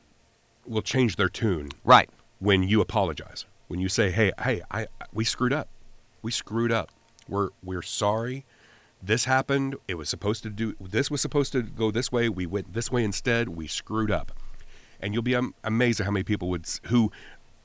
will 0.66 0.82
change 0.84 1.16
their 1.16 1.30
tune 1.30 1.70
Right. 1.84 2.10
when 2.40 2.64
you 2.64 2.82
apologize 2.82 3.46
when 3.68 3.80
you 3.80 3.90
say 3.90 4.12
hey 4.12 4.32
hey 4.44 4.62
i 4.72 4.88
we 5.14 5.24
screwed 5.26 5.54
up 5.54 5.68
we 6.22 6.32
screwed 6.32 6.72
up 6.72 6.92
we're 7.28 7.50
we're 7.64 7.82
sorry 7.82 8.46
this 9.02 9.26
happened 9.26 9.76
it 9.88 9.96
was 9.96 10.10
supposed 10.10 10.44
to 10.44 10.50
do 10.50 10.76
this 10.80 11.10
was 11.10 11.22
supposed 11.22 11.52
to 11.54 11.62
go 11.62 11.90
this 11.92 12.12
way 12.12 12.28
we 12.28 12.46
went 12.46 12.74
this 12.74 12.92
way 12.92 13.04
instead 13.04 13.50
we 13.50 13.68
screwed 13.68 14.12
up. 14.12 14.32
And 15.00 15.14
you'll 15.14 15.24
be 15.24 15.36
am- 15.36 15.54
amazed 15.64 16.02
at 16.02 16.06
how 16.06 16.12
many 16.12 16.24
people 16.24 16.50
would 16.50 16.68
who 16.88 17.12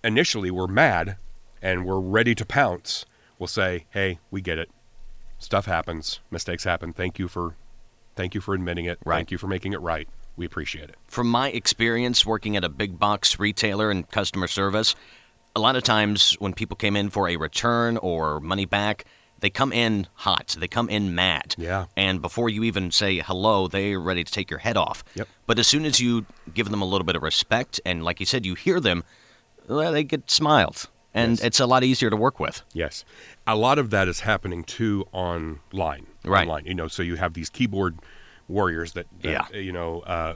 initially 0.03 0.51
were 0.51 0.69
mad 0.69 1.17
and 1.61 1.85
were 1.85 2.01
ready 2.01 2.35
to 2.35 2.47
pounce 2.47 3.05
will 3.39 3.47
say 3.47 3.87
hey 3.91 4.19
we 4.31 4.41
get 4.41 4.59
it. 4.59 4.71
Stuff 5.39 5.67
happens. 5.67 6.21
Mistakes 6.31 6.65
happen. 6.65 6.93
Thank 6.93 7.19
you 7.19 7.29
for 7.29 7.57
thank 8.15 8.35
you 8.35 8.41
for 8.41 8.55
admitting 8.55 8.85
it. 8.85 8.99
Right. 9.05 9.17
thank 9.17 9.31
you 9.31 9.39
for 9.39 9.49
making 9.49 9.73
it 9.73 9.81
right. 9.81 10.09
We 10.37 10.47
appreciate 10.47 10.89
it. 10.89 10.97
From 11.07 11.29
my 11.29 11.51
experience 11.51 12.27
working 12.27 12.57
at 12.57 12.65
a 12.65 12.69
big 12.69 12.99
box 12.99 13.39
retailer 13.39 13.91
and 13.91 14.09
customer 14.11 14.49
service, 14.49 14.97
a 15.55 15.61
lot 15.61 15.77
of 15.77 15.85
times 15.85 16.35
when 16.41 16.53
people 16.55 16.77
came 16.77 16.97
in 16.97 17.11
for 17.11 17.29
a 17.29 17.37
return 17.37 17.97
or 17.99 18.41
money 18.41 18.65
back, 18.65 19.05
they 19.45 19.51
come 19.51 19.73
in 19.73 20.07
hot. 20.15 20.57
They 20.59 20.67
come 20.69 20.89
in 20.89 21.15
mad. 21.15 21.55
Yeah. 21.59 21.85
And 21.97 22.21
before 22.23 22.49
you 22.49 22.65
even 22.65 22.91
say 22.91 23.19
hello, 23.19 23.69
they're 23.69 24.01
ready 24.01 24.25
to 24.25 24.33
take 24.33 24.51
your 24.51 24.61
head 24.61 24.77
off. 24.77 25.05
Yep. 25.15 25.29
But 25.47 25.59
as 25.59 25.67
soon 25.69 25.85
as 25.85 26.01
you 26.01 26.27
give 26.53 26.71
them 26.71 26.83
a 26.83 26.85
little 26.87 27.05
bit 27.05 27.15
of 27.17 27.23
respect 27.23 27.81
and, 27.85 28.03
like 28.03 28.19
you 28.21 28.27
said, 28.27 28.45
you 28.47 28.55
hear 28.55 28.81
them, 28.81 29.05
well, 29.69 29.93
they 29.93 30.03
get 30.05 30.31
smiled. 30.31 30.89
and 31.17 31.33
Yes. 31.39 31.45
it's 31.47 31.61
a 31.61 31.67
lot 31.67 31.85
easier 31.85 32.11
to 32.11 32.17
work 32.17 32.41
with. 32.41 32.63
Yes, 32.73 33.05
a 33.47 33.55
lot 33.55 33.79
of 33.79 33.91
that 33.91 34.09
is 34.09 34.21
happening 34.21 34.65
too 34.65 35.07
online. 35.13 36.07
Right. 36.25 36.43
Online, 36.49 36.65
you 36.67 36.75
know, 36.75 36.89
so 36.89 37.03
you 37.05 37.15
have 37.17 37.35
these 37.35 37.49
keyboard 37.51 37.99
warriors 38.49 38.95
that, 38.95 39.07
that, 39.23 39.31
Yeah. 39.53 39.59
you 39.59 39.71
know, 39.73 40.01
uh, 40.01 40.35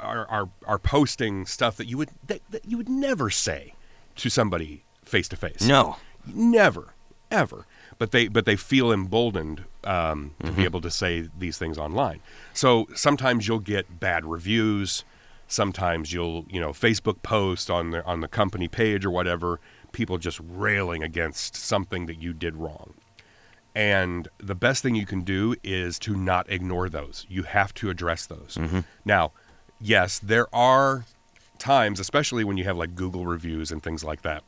are, 0.00 0.26
are 0.26 0.48
are 0.66 0.78
posting 0.78 1.46
stuff 1.46 1.76
that 1.76 1.86
you 1.86 1.98
would 1.98 2.08
that, 2.26 2.40
that 2.50 2.64
you 2.64 2.76
would 2.78 2.88
never 2.88 3.28
say 3.30 3.74
to 4.16 4.28
somebody 4.30 4.82
face 5.04 5.28
to 5.28 5.36
face. 5.36 5.60
No. 5.62 5.96
never, 6.26 6.94
ever. 7.30 7.66
But 7.98 8.10
they 8.12 8.28
but 8.28 8.44
they 8.46 8.56
feel 8.56 8.92
emboldened 8.92 9.64
um, 9.84 10.32
to 10.40 10.46
Mm-hmm. 10.46 10.56
be 10.56 10.64
able 10.64 10.80
to 10.82 10.90
say 10.90 11.28
these 11.38 11.58
things 11.58 11.78
online. 11.78 12.20
So 12.52 12.86
sometimes 12.94 13.48
you'll 13.48 13.58
get 13.58 13.98
bad 14.00 14.24
reviews. 14.24 15.04
Sometimes 15.48 16.12
you'll 16.12 16.44
you 16.48 16.60
know 16.60 16.70
Facebook 16.70 17.22
post 17.22 17.70
on 17.70 17.90
the 17.90 18.04
on 18.04 18.20
the 18.20 18.28
company 18.28 18.68
page 18.68 19.04
or 19.04 19.10
whatever. 19.10 19.58
People 19.92 20.18
just 20.18 20.38
railing 20.44 21.02
against 21.02 21.56
something 21.56 22.06
that 22.06 22.20
you 22.20 22.32
did 22.32 22.54
wrong. 22.56 22.94
And 23.74 24.28
the 24.38 24.54
best 24.54 24.82
thing 24.82 24.94
you 24.94 25.06
can 25.06 25.22
do 25.22 25.54
is 25.62 25.98
to 26.00 26.14
not 26.16 26.50
ignore 26.50 26.88
those. 26.88 27.26
You 27.28 27.44
have 27.44 27.72
to 27.74 27.90
address 27.90 28.26
those. 28.26 28.58
Now, 29.04 29.32
yes, 29.80 30.18
there 30.18 30.52
are 30.54 31.04
times, 31.58 32.00
especially 32.00 32.44
when 32.44 32.56
you 32.56 32.64
have 32.64 32.76
like 32.76 32.94
Google 32.94 33.24
reviews 33.26 33.70
and 33.70 33.82
things 33.82 34.02
like 34.04 34.22
that, 34.22 34.42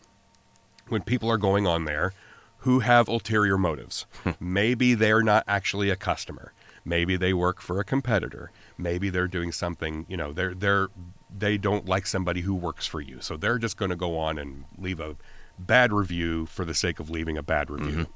when 0.89 1.03
people 1.03 1.31
are 1.31 1.37
going 1.39 1.67
on 1.67 1.85
there 1.85 2.13
who 2.61 2.81
have 2.81 3.09
ulterior 3.09 3.57
motives. 3.59 4.07
Maybe 4.39 4.95
they're 4.95 5.23
not 5.23 5.45
actually 5.47 5.91
a 5.91 5.97
customer. 5.97 6.53
Maybe 6.85 7.17
they 7.17 7.33
work 7.33 7.61
for 7.61 7.81
a 7.81 7.85
competitor. 7.85 8.51
Maybe 8.79 9.11
they're 9.11 9.29
doing 9.29 9.53
something, 9.53 10.07
you 10.09 10.17
know, 10.17 10.33
they're 10.33 10.55
they're 10.55 10.89
they 11.37 11.59
don't 11.59 11.87
like 11.87 12.07
somebody 12.07 12.41
who 12.41 12.55
works 12.55 12.87
for 12.87 13.01
you. 13.01 13.21
So 13.21 13.37
they're 13.37 13.59
just 13.59 13.77
going 13.77 13.91
to 13.91 13.97
go 13.97 14.19
on 14.19 14.39
and 14.39 14.65
leave 14.79 14.99
a 15.01 15.17
bad 15.59 15.93
review 15.93 16.47
for 16.47 16.65
the 16.65 16.75
sake 16.75 16.99
of 17.01 17.11
leaving 17.11 17.37
a 17.37 17.43
bad 17.43 17.71
review. 17.71 18.07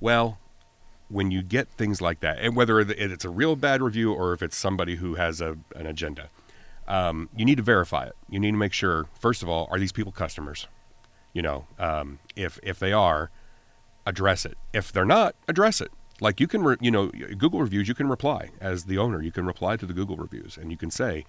Well, 0.00 0.38
when 1.08 1.30
you 1.30 1.42
get 1.42 1.68
things 1.68 2.00
like 2.00 2.20
that, 2.20 2.38
and 2.38 2.54
whether 2.54 2.80
it's 2.80 3.24
a 3.24 3.30
real 3.30 3.56
bad 3.56 3.82
review 3.82 4.12
or 4.12 4.32
if 4.32 4.42
it's 4.42 4.56
somebody 4.56 4.96
who 4.96 5.16
has 5.16 5.40
a, 5.40 5.56
an 5.74 5.86
agenda, 5.86 6.28
um, 6.86 7.28
you 7.36 7.44
need 7.44 7.56
to 7.56 7.62
verify 7.62 8.06
it. 8.06 8.14
You 8.30 8.38
need 8.38 8.52
to 8.52 8.56
make 8.56 8.72
sure, 8.72 9.06
first 9.18 9.42
of 9.42 9.48
all, 9.48 9.68
are 9.70 9.78
these 9.78 9.92
people 9.92 10.12
customers? 10.12 10.66
You 11.32 11.42
know, 11.42 11.66
um, 11.78 12.18
if 12.36 12.58
if 12.62 12.78
they 12.78 12.92
are, 12.92 13.30
address 14.08 14.44
it. 14.44 14.56
If 14.72 14.90
they're 14.90 15.04
not, 15.04 15.36
address 15.46 15.80
it. 15.80 15.92
Like 16.20 16.40
you 16.40 16.48
can, 16.48 16.62
re- 16.62 16.76
you 16.80 16.90
know, 16.90 17.08
Google 17.08 17.60
reviews, 17.60 17.86
you 17.86 17.94
can 17.94 18.08
reply 18.08 18.50
as 18.60 18.84
the 18.84 18.98
owner. 18.98 19.22
You 19.22 19.30
can 19.30 19.46
reply 19.46 19.76
to 19.76 19.86
the 19.86 19.92
Google 19.92 20.16
reviews, 20.16 20.56
and 20.56 20.70
you 20.72 20.76
can 20.76 20.90
say, 20.90 21.24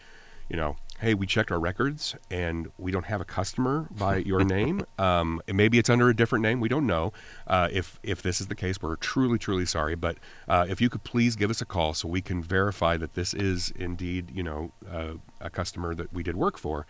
you 0.50 0.56
know, 0.56 0.78
hey, 1.00 1.14
we 1.14 1.28
checked 1.28 1.52
our 1.52 1.60
records 1.60 2.16
and 2.32 2.72
we 2.80 2.92
don't 2.92 3.06
have 3.06 3.22
a 3.22 3.26
customer 3.26 3.88
by 3.92 4.18
your 4.32 4.44
name. 4.44 4.84
Um, 4.98 5.42
and 5.48 5.56
maybe 5.56 5.78
it's 5.78 5.92
under 5.92 6.10
a 6.10 6.16
different 6.16 6.42
name. 6.42 6.60
We 6.60 6.70
don't 6.70 6.88
know. 6.88 7.14
Uh, 7.46 7.70
if 7.72 8.00
if 8.02 8.24
this 8.24 8.42
is 8.42 8.48
the 8.48 8.56
case, 8.56 8.82
we're 8.82 8.96
truly, 8.96 9.38
truly 9.38 9.66
sorry. 9.66 9.94
But 9.94 10.18
uh, 10.48 10.66
if 10.68 10.82
you 10.82 10.90
could 10.90 11.04
please 11.04 11.36
give 11.36 11.52
us 11.52 11.62
a 11.62 11.66
call 11.66 11.94
so 11.94 12.08
we 12.08 12.22
can 12.22 12.42
verify 12.42 12.98
that 12.98 13.14
this 13.14 13.36
is 13.36 13.72
indeed, 13.76 14.32
you 14.34 14.42
know, 14.42 14.72
uh, 14.92 15.14
a 15.40 15.52
customer 15.52 15.94
that 15.94 16.12
we 16.12 16.24
did 16.24 16.36
work 16.36 16.58
for, 16.58 16.88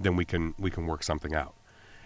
then 0.00 0.16
we 0.16 0.24
can 0.24 0.54
we 0.58 0.70
can 0.70 0.86
work 0.86 1.02
something 1.02 1.34
out. 1.34 1.54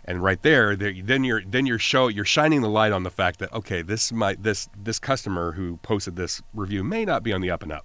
And 0.08 0.22
right 0.22 0.40
there, 0.40 0.74
there 0.74 0.94
then 1.04 1.22
you're 1.22 1.42
then 1.44 1.66
you're 1.66 1.78
show 1.78 2.08
you're 2.08 2.24
shining 2.24 2.62
the 2.62 2.70
light 2.70 2.92
on 2.92 3.02
the 3.02 3.10
fact 3.10 3.40
that 3.40 3.52
okay, 3.52 3.82
this 3.82 4.10
might 4.10 4.42
this 4.42 4.66
this 4.74 4.98
customer 4.98 5.52
who 5.52 5.76
posted 5.82 6.16
this 6.16 6.40
review 6.54 6.82
may 6.82 7.04
not 7.04 7.22
be 7.22 7.30
on 7.30 7.42
the 7.42 7.50
up 7.50 7.62
and 7.62 7.70
up. 7.70 7.84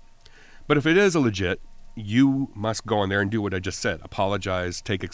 But 0.66 0.78
if 0.78 0.86
it 0.86 0.96
is 0.96 1.16
a 1.16 1.20
legit, 1.20 1.60
you 1.96 2.50
must 2.56 2.86
go 2.86 3.04
in 3.04 3.10
there 3.10 3.20
and 3.20 3.30
do 3.30 3.42
what 3.42 3.54
I 3.54 3.60
just 3.60 3.80
said. 3.80 4.00
Apologize, 4.04 4.82
take 4.82 5.06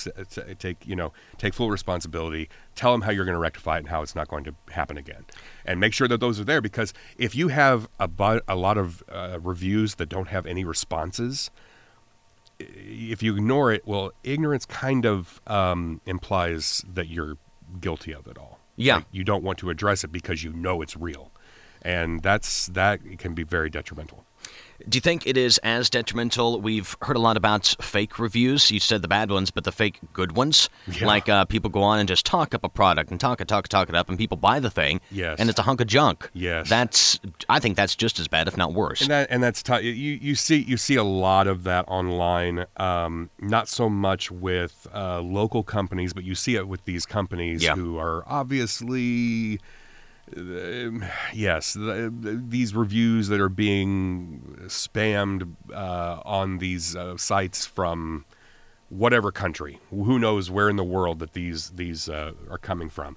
take 0.60 0.86
you 0.86 0.96
know 0.96 1.12
take 1.40 1.56
full 1.56 1.72
responsibility. 1.72 2.48
Tell 2.76 2.92
them 2.92 3.02
how 3.02 3.10
you're 3.10 3.26
going 3.26 3.34
to 3.34 3.40
rectify 3.40 3.78
it 3.78 3.80
and 3.80 3.90
how 3.90 4.04
it's 4.04 4.14
not 4.14 4.28
going 4.28 4.44
to 4.44 4.54
happen 4.70 4.96
again, 4.96 5.26
and 5.66 5.80
make 5.80 5.94
sure 5.94 6.08
that 6.08 6.20
those 6.20 6.40
are 6.40 6.46
there 6.46 6.62
because 6.62 6.94
if 7.18 7.36
you 7.36 7.48
have 7.48 7.90
a, 8.00 8.08
a 8.48 8.56
lot 8.56 8.78
of 8.78 9.04
uh, 9.12 9.40
reviews 9.42 9.96
that 9.96 10.10
don't 10.10 10.28
have 10.28 10.46
any 10.46 10.64
responses, 10.64 11.50
if 12.60 13.24
you 13.24 13.36
ignore 13.36 13.72
it, 13.72 13.88
well, 13.88 14.12
ignorance 14.24 14.66
kind 14.66 15.06
of 15.06 15.42
um, 15.48 16.02
implies 16.06 16.84
that 16.94 17.08
you're 17.08 17.38
guilty 17.80 18.14
of 18.14 18.28
it 18.28 18.38
all. 18.38 18.60
Yeah. 18.76 18.98
Like, 18.98 19.06
you 19.12 19.24
don't 19.24 19.44
want 19.44 19.60
to 19.60 19.70
address 19.70 20.04
it 20.04 20.12
because 20.12 20.44
you 20.44 20.54
know 20.54 20.82
it's 20.82 20.96
real, 20.96 21.32
and 21.82 22.22
that's 22.22 22.68
that 22.68 23.00
can 23.18 23.34
be 23.34 23.44
very 23.44 23.70
detrimental. 23.70 24.26
Do 24.88 24.96
you 24.96 25.02
think 25.02 25.28
it 25.28 25.36
is 25.36 25.58
as 25.58 25.90
detrimental? 25.90 26.62
We've 26.62 26.96
heard 27.02 27.18
a 27.18 27.20
lot 27.20 27.36
about 27.36 27.76
fake 27.82 28.18
reviews. 28.18 28.72
You 28.72 28.80
said 28.80 29.02
the 29.02 29.10
bad 29.10 29.30
ones, 29.30 29.52
but 29.52 29.66
the 29.66 29.74
fake 29.74 30.00
good 30.14 30.38
ones. 30.38 30.70
Yeah. 30.90 31.06
Like 31.06 31.28
uh, 31.28 31.44
people 31.44 31.70
go 31.70 31.82
on 31.84 32.00
and 32.00 32.08
just 32.08 32.26
talk 32.26 32.54
up 32.56 32.64
a 32.64 32.70
product 32.70 33.12
and 33.12 33.20
talk 33.20 33.42
it, 33.42 33.50
talk 33.50 33.66
it, 33.66 33.70
talk 33.70 33.90
it 33.90 33.96
up, 33.96 34.08
and 34.08 34.18
people 34.18 34.38
buy 34.38 34.62
the 34.62 34.70
thing. 34.70 35.02
Yes. 35.12 35.38
And 35.38 35.50
it's 35.50 35.60
a 35.60 35.64
hunk 35.64 35.82
of 35.82 35.88
junk. 35.88 36.30
Yes. 36.34 36.70
That's. 36.70 37.20
I 37.50 37.60
think 37.60 37.76
that's 37.76 37.94
just 37.94 38.20
as 38.20 38.30
bad, 38.30 38.48
if 38.48 38.56
not 38.56 38.74
worse. 38.74 39.02
And 39.02 39.10
that 39.10 39.28
and 39.30 39.44
that's 39.44 39.62
t- 39.62 39.82
you 39.82 40.18
you 40.22 40.36
see 40.36 40.60
you 40.62 40.78
see 40.78 40.96
a 40.96 41.04
lot 41.04 41.48
of 41.48 41.66
that 41.66 41.84
online. 41.90 42.66
Um, 42.78 43.32
not 43.42 43.68
so 43.68 43.90
much 43.90 44.32
with 44.32 44.88
uh, 44.94 45.20
local 45.20 45.62
companies, 45.62 46.14
but 46.14 46.24
you 46.24 46.36
see 46.36 46.56
it 46.56 46.70
with 46.70 46.86
these 46.86 47.06
companies 47.06 47.62
Yeah. 47.62 47.76
who 47.76 47.98
are 47.98 48.24
obviously. 48.28 49.60
Um, 50.38 51.04
yes, 51.34 51.74
the, 51.74 52.14
the- 52.18 52.44
these 52.48 52.74
reviews 52.76 53.28
that 53.30 53.40
are 53.40 53.50
being 53.50 54.58
spammed 54.68 55.56
uh, 55.74 56.22
on 56.26 56.58
these 56.60 56.96
uh, 56.96 57.18
sites 57.18 57.66
from 57.66 58.26
whatever 58.90 59.32
country, 59.32 59.80
who 59.90 60.18
knows 60.20 60.50
where 60.50 60.70
in 60.70 60.76
the 60.76 60.84
world 60.84 61.20
that 61.20 61.34
these 61.34 61.72
these 61.72 62.10
uh, 62.10 62.32
are 62.50 62.58
coming 62.58 62.90
from. 62.90 63.16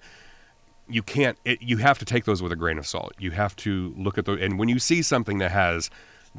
You 0.88 1.02
can't 1.02 1.38
it, 1.44 1.62
you 1.62 1.78
have 1.78 1.98
to 2.00 2.04
take 2.04 2.24
those 2.24 2.42
with 2.42 2.52
a 2.52 2.56
grain 2.56 2.76
of 2.78 2.86
salt. 2.86 3.12
You 3.18 3.30
have 3.30 3.56
to 3.56 3.94
look 3.96 4.18
at 4.18 4.24
the 4.26 4.32
and 4.32 4.58
when 4.58 4.68
you 4.68 4.78
see 4.78 5.00
something 5.02 5.38
that 5.38 5.50
has 5.50 5.88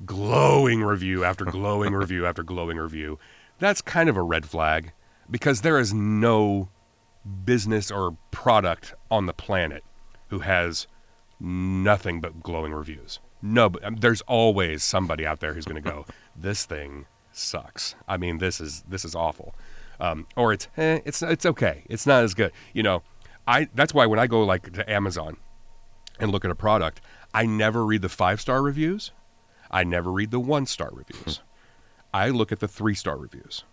glowing 0.05 0.83
review 0.83 1.23
after 1.23 1.45
glowing 1.45 1.93
review 2.03 2.25
after 2.25 2.41
glowing 2.41 2.77
review 2.77 3.19
that's 3.59 3.79
kind 3.79 4.09
of 4.09 4.17
a 4.17 4.21
red 4.23 4.43
flag 4.43 4.91
because 5.29 5.61
there 5.61 5.77
is 5.79 5.93
no 5.93 6.67
business 7.45 7.91
or 7.91 8.17
product 8.31 8.95
on 9.11 9.27
the 9.27 9.33
planet 9.33 9.83
who 10.33 10.39
has 10.39 10.87
nothing 11.39 12.19
but 12.19 12.41
glowing 12.41 12.73
reviews. 12.73 13.19
No 13.39 13.69
but 13.69 13.83
um, 13.83 13.97
there's 13.97 14.21
always 14.21 14.81
somebody 14.83 15.27
out 15.27 15.41
there 15.41 15.53
who's 15.53 15.65
going 15.65 15.81
to 15.81 15.89
go 15.89 16.07
this 16.35 16.65
thing 16.65 17.05
sucks. 17.31 17.93
I 18.07 18.17
mean 18.17 18.39
this 18.39 18.59
is 18.59 18.83
this 18.89 19.05
is 19.05 19.13
awful. 19.13 19.53
Um, 19.99 20.25
or 20.35 20.53
it's 20.53 20.67
eh, 20.75 21.01
it's 21.05 21.21
it's 21.21 21.45
okay. 21.45 21.83
It's 21.87 22.07
not 22.07 22.23
as 22.23 22.33
good. 22.33 22.51
You 22.73 22.81
know 22.83 23.03
i 23.45 23.67
that's 23.75 23.93
why 23.93 24.05
when 24.05 24.19
i 24.19 24.25
go 24.25 24.41
like 24.41 24.71
to 24.71 24.89
amazon 24.89 25.35
and 26.17 26.31
look 26.31 26.45
at 26.45 26.51
a 26.51 26.55
product 26.55 27.01
i 27.33 27.45
never 27.45 27.85
read 27.85 28.01
the 28.01 28.07
five 28.07 28.39
star 28.39 28.61
reviews. 28.61 29.11
I 29.69 29.83
never 29.83 30.11
read 30.11 30.29
the 30.31 30.39
one 30.39 30.67
star 30.67 30.91
reviews. 30.93 31.41
I 32.13 32.29
look 32.29 32.51
at 32.51 32.59
the 32.59 32.67
three 32.67 32.93
star 32.93 33.17
reviews. 33.17 33.63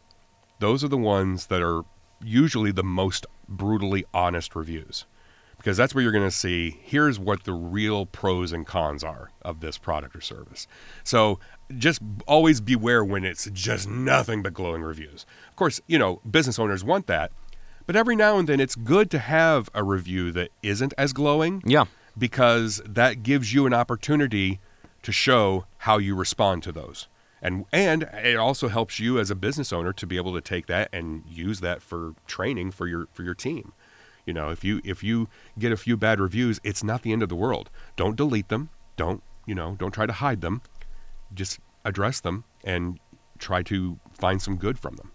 Those 0.58 0.82
are 0.82 0.88
the 0.88 0.96
ones 0.96 1.46
that 1.46 1.62
are 1.62 1.82
usually 2.22 2.72
the 2.72 2.82
most 2.82 3.26
brutally 3.48 4.04
honest 4.12 4.56
reviews 4.56 5.06
because 5.60 5.76
that's 5.76 5.94
where 5.94 6.00
you're 6.00 6.10
going 6.10 6.24
to 6.24 6.30
see 6.30 6.78
here's 6.82 7.18
what 7.18 7.44
the 7.44 7.52
real 7.52 8.06
pros 8.06 8.50
and 8.50 8.66
cons 8.66 9.04
are 9.04 9.30
of 9.42 9.60
this 9.60 9.76
product 9.76 10.16
or 10.16 10.22
service. 10.22 10.66
So 11.04 11.38
just 11.76 12.00
always 12.26 12.62
beware 12.62 13.04
when 13.04 13.26
it's 13.26 13.48
just 13.52 13.86
nothing 13.86 14.42
but 14.42 14.54
glowing 14.54 14.80
reviews. 14.80 15.26
Of 15.50 15.56
course, 15.56 15.78
you 15.86 15.98
know, 15.98 16.22
business 16.28 16.58
owners 16.58 16.82
want 16.82 17.08
that, 17.08 17.30
but 17.84 17.94
every 17.94 18.16
now 18.16 18.38
and 18.38 18.48
then 18.48 18.58
it's 18.58 18.74
good 18.74 19.10
to 19.10 19.18
have 19.18 19.68
a 19.74 19.84
review 19.84 20.32
that 20.32 20.48
isn't 20.62 20.94
as 20.96 21.12
glowing 21.12 21.62
yeah. 21.66 21.84
because 22.16 22.80
that 22.86 23.22
gives 23.22 23.52
you 23.52 23.66
an 23.66 23.74
opportunity 23.74 24.60
to 25.02 25.12
show 25.12 25.66
how 25.78 25.98
you 25.98 26.14
respond 26.14 26.62
to 26.62 26.72
those. 26.72 27.06
And 27.42 27.66
and 27.70 28.02
it 28.02 28.36
also 28.36 28.68
helps 28.68 28.98
you 28.98 29.18
as 29.18 29.30
a 29.30 29.34
business 29.34 29.72
owner 29.74 29.92
to 29.92 30.06
be 30.06 30.16
able 30.16 30.32
to 30.34 30.40
take 30.40 30.66
that 30.66 30.88
and 30.90 31.22
use 31.28 31.60
that 31.60 31.82
for 31.82 32.14
training 32.26 32.70
for 32.70 32.86
your 32.86 33.08
for 33.12 33.22
your 33.22 33.34
team. 33.34 33.72
You 34.26 34.34
know, 34.34 34.50
if 34.50 34.64
you 34.64 34.80
if 34.84 35.02
you 35.02 35.28
get 35.58 35.72
a 35.72 35.76
few 35.76 35.96
bad 35.96 36.20
reviews, 36.20 36.60
it's 36.62 36.84
not 36.84 37.02
the 37.02 37.12
end 37.12 37.22
of 37.22 37.28
the 37.28 37.36
world. 37.36 37.70
Don't 37.96 38.16
delete 38.16 38.48
them. 38.48 38.70
Don't, 38.96 39.22
you 39.46 39.54
know, 39.54 39.76
don't 39.78 39.92
try 39.92 40.06
to 40.06 40.12
hide 40.12 40.40
them. 40.40 40.62
Just 41.32 41.58
address 41.84 42.20
them 42.20 42.44
and 42.62 42.98
try 43.38 43.62
to 43.62 43.98
find 44.12 44.42
some 44.42 44.56
good 44.56 44.78
from 44.78 44.96
them. 44.96 45.12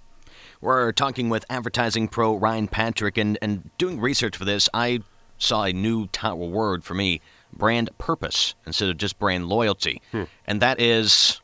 We're 0.62 0.92
talking 0.92 1.30
with 1.30 1.46
advertising 1.50 2.08
pro 2.08 2.36
Ryan 2.36 2.68
Patrick, 2.68 3.18
and, 3.18 3.38
and 3.42 3.70
doing 3.78 4.00
research 4.00 4.36
for 4.36 4.46
this, 4.46 4.68
I 4.74 5.02
saw 5.38 5.64
a 5.64 5.74
new 5.74 6.08
word 6.22 6.84
for 6.84 6.94
me 6.94 7.22
brand 7.54 7.90
purpose 7.98 8.56
instead 8.66 8.90
of 8.90 8.98
just 8.98 9.20
brand 9.20 9.48
loyalty. 9.48 10.02
Hmm. 10.12 10.24
And 10.46 10.62
that 10.62 10.80
is 10.80 11.42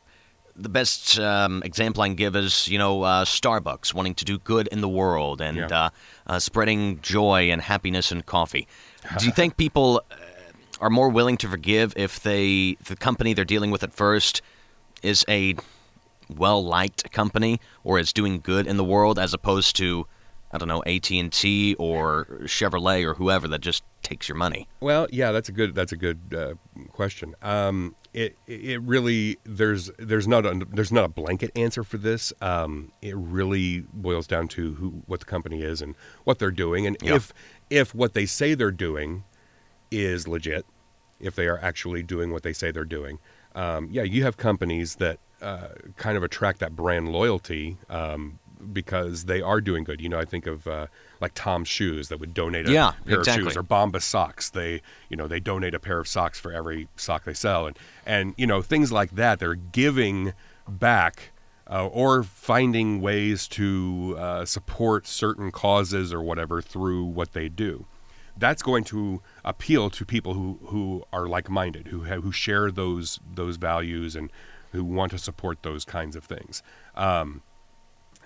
the 0.56 0.68
best 0.68 1.18
um, 1.18 1.62
example 1.64 2.02
I 2.02 2.08
can 2.08 2.14
give 2.16 2.36
is, 2.36 2.68
you 2.68 2.78
know, 2.78 3.02
uh, 3.02 3.24
Starbucks 3.24 3.94
wanting 3.94 4.14
to 4.16 4.24
do 4.24 4.38
good 4.38 4.66
in 4.68 4.80
the 4.80 4.88
world 4.88 5.40
and 5.40 5.56
Yeah. 5.56 5.66
uh, 5.66 5.90
uh, 6.26 6.38
spreading 6.38 7.00
joy 7.00 7.50
and 7.50 7.62
happiness 7.62 8.12
in 8.12 8.22
coffee. 8.22 8.66
Do 9.18 9.26
you 9.26 9.32
think 9.32 9.56
people 9.56 10.02
uh, 10.10 10.14
are 10.80 10.90
more 10.90 11.08
willing 11.08 11.36
to 11.38 11.48
forgive 11.48 11.92
if 11.96 12.20
they 12.22 12.76
the 12.86 12.96
company 12.96 13.34
they're 13.34 13.44
dealing 13.44 13.70
with 13.70 13.82
at 13.82 13.92
first 13.94 14.42
is 15.02 15.24
a 15.28 15.54
well 16.28 16.64
liked 16.64 17.10
company 17.12 17.60
or 17.84 17.98
is 17.98 18.12
doing 18.12 18.40
good 18.40 18.66
in 18.66 18.76
the 18.76 18.84
world 18.84 19.18
as 19.18 19.32
opposed 19.34 19.74
to 19.76 20.06
I 20.52 20.58
don't 20.58 20.68
know 20.68 20.82
AT 20.84 21.10
and 21.10 21.32
T 21.32 21.74
or 21.78 22.26
Chevrolet 22.42 23.04
or 23.06 23.14
whoever 23.14 23.48
that 23.48 23.60
just 23.62 23.82
takes 24.02 24.28
your 24.28 24.36
money? 24.36 24.68
Well, 24.80 25.06
yeah, 25.10 25.32
that's 25.32 25.48
a 25.48 25.52
good 25.52 25.74
that's 25.74 25.92
a 25.92 25.96
good 25.96 26.20
uh, 26.36 26.54
question. 26.92 27.34
Um, 27.42 27.94
it 28.14 28.36
it 28.46 28.80
really 28.82 29.38
there's 29.44 29.90
there's 29.98 30.28
not 30.28 30.44
a 30.44 30.66
there's 30.70 30.92
not 30.92 31.04
a 31.04 31.08
blanket 31.08 31.50
answer 31.56 31.82
for 31.82 31.96
this. 31.98 32.32
Um, 32.40 32.92
it 33.00 33.16
really 33.16 33.84
boils 33.92 34.26
down 34.26 34.48
to 34.48 34.74
who 34.74 35.02
what 35.06 35.20
the 35.20 35.26
company 35.26 35.62
is 35.62 35.80
and 35.80 35.94
what 36.24 36.38
they're 36.38 36.50
doing, 36.50 36.86
and 36.86 36.96
Yeah. 37.02 37.14
if 37.16 37.32
if 37.70 37.94
what 37.94 38.12
they 38.14 38.26
say 38.26 38.54
they're 38.54 38.70
doing 38.70 39.24
is 39.90 40.28
legit, 40.28 40.66
if 41.20 41.34
they 41.34 41.46
are 41.46 41.58
actually 41.58 42.02
doing 42.02 42.32
what 42.32 42.42
they 42.42 42.52
say 42.52 42.70
they're 42.70 42.84
doing. 42.84 43.18
Um, 43.54 43.88
yeah, 43.90 44.02
you 44.02 44.24
have 44.24 44.36
companies 44.36 44.96
that 44.96 45.18
uh, 45.42 45.68
kind 45.96 46.16
of 46.16 46.22
attract 46.22 46.60
that 46.60 46.74
brand 46.76 47.10
loyalty 47.12 47.76
um, 47.90 48.38
because 48.72 49.24
they 49.24 49.42
are 49.42 49.60
doing 49.60 49.84
good. 49.84 50.00
You 50.00 50.08
know, 50.08 50.18
I 50.18 50.24
think 50.24 50.46
of 50.46 50.66
uh, 50.66 50.86
like 51.22 51.32
Tom's 51.34 51.68
Shoes 51.68 52.08
that 52.08 52.20
would 52.20 52.34
donate 52.34 52.68
a 52.68 52.72
Yeah, 52.72 52.92
pair 53.06 53.20
exactly. 53.20 53.44
of 53.44 53.48
shoes, 53.52 53.56
or 53.56 53.62
Bomba 53.62 54.00
socks. 54.00 54.50
They, 54.50 54.82
you 55.08 55.16
know, 55.16 55.26
they 55.26 55.40
donate 55.40 55.74
a 55.74 55.78
pair 55.78 55.98
of 55.98 56.06
socks 56.08 56.38
for 56.38 56.52
every 56.52 56.88
sock 56.96 57.24
they 57.24 57.32
sell, 57.34 57.66
and 57.66 57.78
and 58.04 58.34
you 58.36 58.46
know 58.46 58.60
things 58.60 58.92
like 58.92 59.12
that. 59.12 59.38
They're 59.38 59.54
giving 59.54 60.34
back. 60.68 61.30
Uh, 61.70 61.86
or 61.86 62.22
finding 62.24 63.00
ways 63.00 63.48
to 63.48 64.16
uh, 64.18 64.44
support 64.44 65.06
certain 65.06 65.50
causes 65.50 66.12
or 66.12 66.20
whatever 66.20 66.60
through 66.60 67.04
what 67.04 67.32
they 67.32 67.48
do 67.48 67.86
that's 68.36 68.62
going 68.62 68.82
to 68.82 69.22
appeal 69.44 69.88
to 69.88 70.04
people 70.04 70.34
who, 70.34 70.58
who 70.66 71.04
are 71.12 71.26
like-minded, 71.28 71.86
who 71.88 72.02
have, 72.02 72.22
who 72.24 72.32
share 72.32 72.70
those 72.70 73.20
those 73.34 73.56
values 73.56 74.16
and 74.16 74.30
who 74.72 74.84
want 74.84 75.12
to 75.12 75.18
support 75.18 75.62
those 75.62 75.84
kinds 75.84 76.16
of 76.16 76.24
things. 76.24 76.62
Um, 76.94 77.42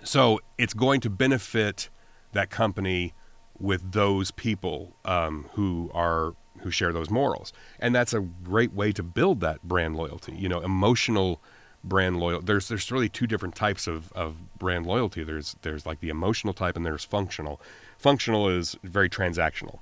so 0.03 0.39
it's 0.57 0.73
going 0.73 0.99
to 1.01 1.09
benefit 1.09 1.89
that 2.37 2.49
company 2.49 3.13
with 3.59 3.91
those 3.91 4.31
people 4.31 4.95
um, 5.05 5.49
who 5.53 5.91
are 5.93 6.33
who 6.61 6.71
share 6.71 6.91
those 6.91 7.09
morals, 7.09 7.53
and 7.79 7.93
that's 7.93 8.13
a 8.13 8.21
great 8.21 8.73
way 8.73 8.91
to 8.91 9.03
build 9.03 9.41
that 9.41 9.61
brand 9.63 9.95
loyalty. 9.95 10.33
You 10.35 10.49
know, 10.49 10.61
emotional 10.61 11.41
brand 11.83 12.19
loyalty. 12.19 12.45
There's 12.45 12.67
there's 12.67 12.91
really 12.91 13.09
two 13.09 13.27
different 13.27 13.55
types 13.55 13.87
of, 13.87 14.11
of 14.13 14.57
brand 14.57 14.85
loyalty. 14.85 15.23
There's 15.23 15.55
there's 15.61 15.85
like 15.85 15.99
the 15.99 16.09
emotional 16.09 16.53
type, 16.53 16.75
and 16.75 16.85
there's 16.85 17.03
functional. 17.03 17.61
Functional 17.97 18.47
is 18.49 18.77
very 18.83 19.09
transactional 19.09 19.79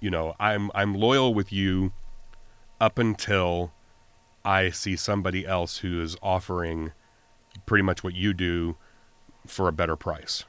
you 0.00 0.10
know 0.10 0.34
i'm 0.38 0.70
i'm 0.74 0.94
loyal 0.94 1.32
with 1.32 1.52
you 1.52 1.92
up 2.80 2.98
until 2.98 3.72
i 4.44 4.70
see 4.70 4.96
somebody 4.96 5.46
else 5.46 5.78
who 5.78 6.00
is 6.00 6.16
offering 6.22 6.92
pretty 7.64 7.82
much 7.82 8.04
what 8.04 8.14
you 8.14 8.34
do 8.34 8.76
for 9.46 9.68
a 9.68 9.72
better 9.72 9.96
price 9.96 10.44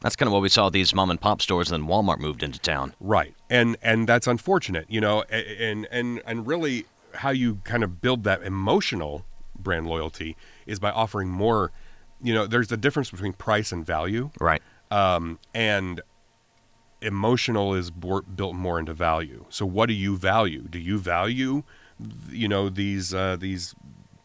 That's 0.00 0.16
kind 0.16 0.26
of 0.28 0.32
what 0.32 0.42
we 0.42 0.48
saw 0.48 0.70
these 0.70 0.94
mom 0.94 1.10
and 1.10 1.20
pop 1.20 1.42
stores, 1.42 1.70
and 1.70 1.82
then 1.82 1.88
Walmart 1.90 2.18
moved 2.18 2.42
into 2.42 2.58
town. 2.58 2.94
right 3.00 3.34
and 3.50 3.76
and 3.82 4.08
that's 4.08 4.26
unfortunate 4.26 4.86
you 4.88 5.00
know 5.00 5.22
and 5.30 5.86
and 5.90 6.22
and 6.24 6.46
really 6.46 6.86
how 7.14 7.30
you 7.30 7.56
kind 7.64 7.82
of 7.84 8.00
build 8.00 8.24
that 8.24 8.42
emotional 8.42 9.24
brand 9.58 9.86
loyalty 9.86 10.36
is 10.66 10.78
by 10.78 10.90
offering 10.90 11.28
more 11.28 11.70
you 12.22 12.32
know 12.32 12.46
there's 12.46 12.70
a 12.72 12.76
difference 12.76 13.10
between 13.10 13.32
price 13.32 13.72
and 13.72 13.84
value 13.84 14.30
Right. 14.40 14.62
um, 14.90 15.38
and 15.54 16.00
emotional 17.02 17.74
is 17.74 17.90
built 17.90 18.54
more 18.54 18.78
into 18.78 18.92
value. 18.92 19.44
So, 19.48 19.64
what 19.66 19.86
do 19.86 19.94
you 19.94 20.16
value? 20.16 20.62
Do 20.68 20.78
you 20.78 20.98
value, 20.98 21.62
you 22.30 22.46
know, 22.48 22.68
these 22.68 23.14
uh, 23.14 23.36
these 23.40 23.74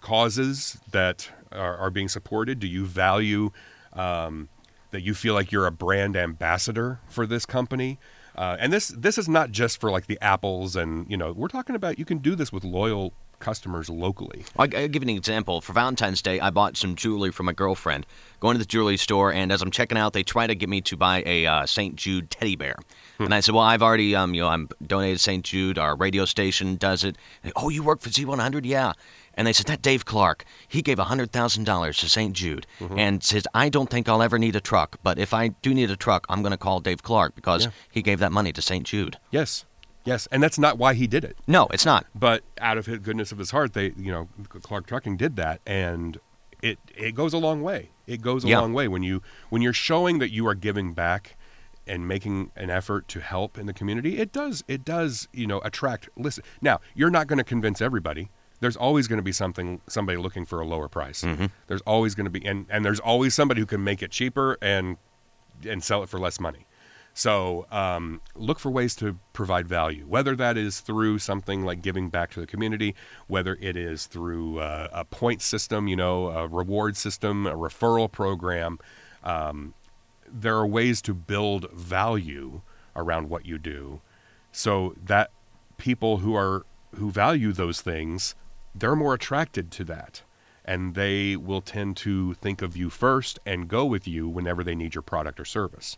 causes 0.02 0.78
that 0.92 1.30
are, 1.52 1.78
are 1.78 1.90
being 1.90 2.10
supported? 2.10 2.60
Do 2.60 2.68
you 2.68 2.86
value 2.86 3.52
um, 3.94 4.50
that 4.96 5.02
you 5.02 5.14
feel 5.14 5.34
like 5.34 5.52
you're 5.52 5.66
a 5.68 5.72
brand 5.72 6.16
ambassador 6.16 7.00
for 7.10 7.28
this 7.28 7.46
company? 7.46 8.00
Uh, 8.34 8.56
and 8.60 8.72
this 8.72 8.88
this 8.88 9.18
is 9.18 9.28
not 9.28 9.52
just 9.52 9.80
for 9.80 9.92
like 9.92 10.08
the 10.08 10.18
apples 10.22 10.76
and 10.76 11.10
you 11.10 11.16
know 11.16 11.32
we're 11.32 11.48
talking 11.48 11.76
about 11.76 11.98
you 11.98 12.04
can 12.04 12.18
do 12.18 12.36
this 12.36 12.52
with 12.52 12.64
loyal 12.64 13.14
customers 13.40 13.90
locally. 13.90 14.46
I'll, 14.58 14.68
I'll 14.76 14.88
give 14.88 15.04
you 15.04 15.10
an 15.10 15.18
example. 15.18 15.62
For 15.62 15.74
Valentine's 15.74 16.22
Day, 16.22 16.40
I 16.40 16.50
bought 16.50 16.78
some 16.78 16.96
jewelry 16.96 17.32
for 17.32 17.44
my 17.44 17.52
girlfriend. 17.52 18.06
Going 18.40 18.56
to 18.56 18.60
the 18.60 18.66
jewelry 18.66 18.98
store, 18.98 19.32
and 19.32 19.52
as 19.52 19.62
I'm 19.62 19.72
checking 19.72 19.98
out, 19.98 20.14
they 20.14 20.24
try 20.24 20.48
to 20.48 20.56
get 20.56 20.70
me 20.70 20.82
to 20.82 20.98
buy 20.98 21.22
a 21.26 21.46
uh, 21.46 21.66
St. 21.66 21.96
Jude 21.96 22.30
teddy 22.32 22.56
bear. 22.56 22.76
And 23.20 23.34
I 23.34 23.40
said, 23.40 23.56
"Well, 23.56 23.64
I've 23.64 23.84
already, 23.84 24.16
um, 24.16 24.34
you 24.34 24.42
know, 24.42 24.50
I'm 24.50 24.70
donated 24.86 25.20
St. 25.20 25.44
Jude. 25.44 25.78
Our 25.78 25.96
radio 25.96 26.26
station 26.26 26.76
does 26.76 27.04
it." 27.04 27.18
And, 27.44 27.54
oh, 27.56 27.70
you 27.70 27.84
work 27.84 28.02
for 28.02 28.10
Z100? 28.10 28.66
Yeah. 28.66 28.94
And 29.38 29.46
they 29.46 29.54
said 29.54 29.68
that 29.68 29.82
Dave 29.82 30.06
Clark, 30.06 30.46
he 30.68 30.82
gave 30.82 30.98
hundred 30.98 31.32
thousand 31.32 31.66
dollars 31.66 31.98
to 32.00 32.10
St. 32.10 32.34
Jude, 32.34 32.66
mm-hmm. 32.80 32.98
and 32.98 33.24
says, 33.24 33.46
"I 33.54 33.70
don't 33.70 33.90
think 33.90 34.08
I'll 34.10 34.22
ever 34.22 34.40
need 34.40 34.56
a 34.56 34.62
truck, 34.62 34.98
but 35.04 35.20
if 35.20 35.34
I 35.34 35.50
do 35.50 35.74
need 35.74 35.92
a 35.92 35.96
truck, 35.98 36.26
I'm 36.30 36.42
going 36.42 36.52
to 36.52 36.58
call 36.58 36.80
Dave 36.80 37.04
Clark 37.04 37.36
because 37.36 37.66
Yeah. 37.66 37.72
he 37.92 38.02
gave 38.02 38.20
that 38.20 38.32
money 38.32 38.52
to 38.54 38.62
St. 38.62 38.86
Jude." 38.86 39.18
Yes, 39.32 39.66
yes, 40.06 40.28
and 40.32 40.42
that's 40.42 40.58
not 40.58 40.78
why 40.78 40.94
he 40.94 41.06
did 41.08 41.24
it. 41.26 41.38
No, 41.48 41.68
it's 41.74 41.86
not. 41.86 42.06
but 42.16 42.44
out 42.60 42.78
of 42.78 42.86
his 42.86 43.00
goodness 43.00 43.32
of 43.32 43.38
his 43.38 43.52
heart, 43.52 43.74
they 43.74 43.94
you 43.98 44.12
know 44.12 44.30
Clark 44.50 44.88
Trucking 44.88 45.18
did 45.18 45.36
that, 45.36 45.60
and 45.68 46.18
it 46.62 46.80
it 46.96 47.14
goes 47.14 47.34
a 47.34 47.38
long 47.38 47.62
way. 47.62 47.90
It 48.08 48.22
goes 48.22 48.46
a 48.46 48.48
Yeah. 48.48 48.60
long 48.62 48.74
way 48.74 48.88
when 48.88 49.04
you 49.04 49.22
when 49.50 49.62
you're 49.62 49.74
showing 49.74 50.20
that 50.20 50.32
you 50.32 50.48
are 50.48 50.56
giving 50.56 50.94
back 50.94 51.36
and 51.88 52.08
making 52.08 52.52
an 52.56 52.70
effort 52.72 53.08
to 53.10 53.20
help 53.20 53.58
in 53.60 53.66
the 53.68 53.74
community. 53.74 54.18
It 54.18 54.32
does 54.32 54.64
it 54.68 54.86
does 54.86 55.28
you 55.34 55.46
know 55.46 55.60
attract. 55.60 56.08
Listen, 56.16 56.44
now 56.62 56.80
you're 56.96 57.12
not 57.12 57.28
going 57.28 57.38
to 57.38 57.44
convince 57.44 57.82
everybody. 57.82 58.30
There's 58.60 58.78
always 58.78 59.08
going 59.08 59.18
to 59.18 59.24
be 59.24 59.32
something 59.32 59.82
somebody 59.88 60.18
looking 60.18 60.46
for 60.46 60.62
a 60.62 60.66
lower 60.66 60.88
price. 60.88 61.22
There's 61.68 61.82
always 61.82 62.16
going 62.16 62.26
to 62.26 62.30
be 62.32 62.46
and 62.46 62.66
and 62.70 62.84
there's 62.86 63.00
always 63.00 63.34
somebody 63.36 63.60
who 63.62 63.66
can 63.66 63.84
make 63.84 64.02
it 64.02 64.12
cheaper 64.12 64.58
and 64.62 64.98
and 65.68 65.84
sell 65.84 66.04
it 66.04 66.10
for 66.10 66.20
less 66.20 66.40
money. 66.40 66.66
So 67.18 67.66
um, 67.72 68.20
look 68.36 68.60
for 68.60 68.70
ways 68.70 68.94
to 68.98 69.18
provide 69.32 69.70
value, 69.70 70.04
whether 70.06 70.36
that 70.36 70.58
is 70.58 70.82
through 70.82 71.20
something 71.20 71.64
like 71.64 71.82
giving 71.82 72.10
back 72.10 72.32
to 72.32 72.42
the 72.42 72.46
community, 72.46 72.94
whether 73.28 73.58
it 73.62 73.78
is 73.78 74.06
through 74.06 74.60
uh, 74.60 74.90
a 74.92 75.06
point 75.06 75.42
system, 75.42 75.88
you 75.88 75.96
know, 75.96 76.28
a 76.28 76.46
reward 76.46 76.98
system, 76.98 77.48
a 77.48 77.54
referral 77.56 78.12
program. 78.12 78.80
Um, 79.24 79.76
there 80.30 80.58
are 80.58 80.68
ways 80.68 81.02
to 81.04 81.14
build 81.14 81.72
value 81.72 82.62
around 82.98 83.30
what 83.30 83.46
you 83.46 83.58
do, 83.60 84.02
so 84.52 84.94
that 85.02 85.32
people 85.78 86.18
who 86.18 86.36
are 86.36 86.66
who 86.96 87.12
value 87.12 87.54
those 87.54 87.80
things, 87.80 88.36
they're 88.78 88.96
more 88.96 89.14
attracted 89.14 89.72
to 89.72 89.84
that, 89.86 90.22
and 90.66 90.94
they 90.96 91.36
will 91.36 91.62
tend 91.62 91.96
to 91.98 92.34
think 92.36 92.62
of 92.62 92.76
you 92.76 92.90
first 92.90 93.40
and 93.46 93.68
go 93.68 93.86
with 93.86 94.08
you 94.08 94.28
whenever 94.28 94.64
they 94.64 94.76
need 94.76 94.94
your 94.96 95.02
product 95.02 95.40
or 95.40 95.46
service 95.46 95.98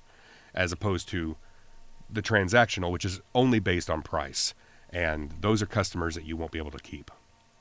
as 0.54 0.72
opposed 0.72 1.08
to 1.10 1.36
the 2.10 2.22
transactional, 2.22 2.92
which 2.92 3.04
is 3.06 3.20
only 3.36 3.60
based 3.60 3.90
on 3.90 4.02
price. 4.02 4.54
And 4.90 5.34
those 5.42 5.62
are 5.62 5.66
customers 5.66 6.16
that 6.16 6.24
you 6.26 6.38
won't 6.38 6.52
be 6.52 6.58
able 6.58 6.72
to 6.72 6.80
keep, 6.80 7.12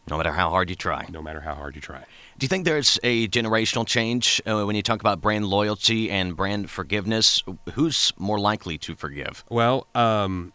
No 0.09 0.17
matter 0.17 0.33
how 0.33 0.51
hard 0.51 0.71
you 0.71 0.77
try. 0.77 1.05
no 1.11 1.21
matter 1.21 1.41
how 1.41 1.55
hard 1.55 1.75
you 1.75 1.81
try. 1.83 2.05
Do 2.39 2.45
you 2.45 2.49
think 2.49 2.65
there's 2.65 2.99
a 3.03 3.27
generational 3.29 3.85
change 3.87 4.41
uh, 4.47 4.65
when 4.65 4.77
you 4.77 4.83
talk 4.83 5.01
about 5.01 5.21
brand 5.21 5.47
loyalty 5.47 6.11
and 6.11 6.37
brand 6.37 6.71
forgiveness? 6.71 7.43
Who's 7.75 8.13
more 8.17 8.39
likely 8.39 8.79
to 8.79 8.95
forgive? 8.95 9.45
Well, 9.51 9.89
um, 9.95 10.53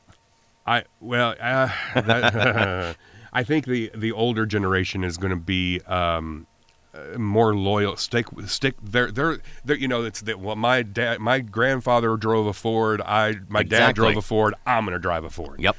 I 0.65 0.85
well, 1.01 1.35
uh, 1.39 1.69
that, 1.95 2.95
I 3.33 3.43
think 3.43 3.65
the 3.65 3.91
the 3.95 4.11
older 4.11 4.45
generation 4.45 5.03
is 5.03 5.17
going 5.17 5.31
to 5.31 5.35
be 5.35 5.79
um, 5.81 6.47
uh, 6.93 7.17
more 7.17 7.55
loyal. 7.55 7.95
Stick 7.95 8.27
stick. 8.45 8.75
They're 8.83 9.11
they're 9.11 9.39
they're 9.63 9.77
you 9.77 9.87
know 9.87 10.03
it's 10.03 10.21
that. 10.21 10.39
Well, 10.39 10.55
my 10.55 10.83
dad, 10.83 11.19
my 11.19 11.39
grandfather 11.39 12.15
drove 12.17 12.47
a 12.47 12.53
Ford. 12.53 13.01
I 13.01 13.35
my 13.47 13.63
dad 13.63 13.95
drove 13.95 14.17
a 14.17 14.21
Ford. 14.21 14.53
I'm 14.65 14.83
going 14.85 14.93
to 14.93 14.99
drive 14.99 15.23
a 15.23 15.29
Ford. 15.29 15.59
Yep. 15.61 15.75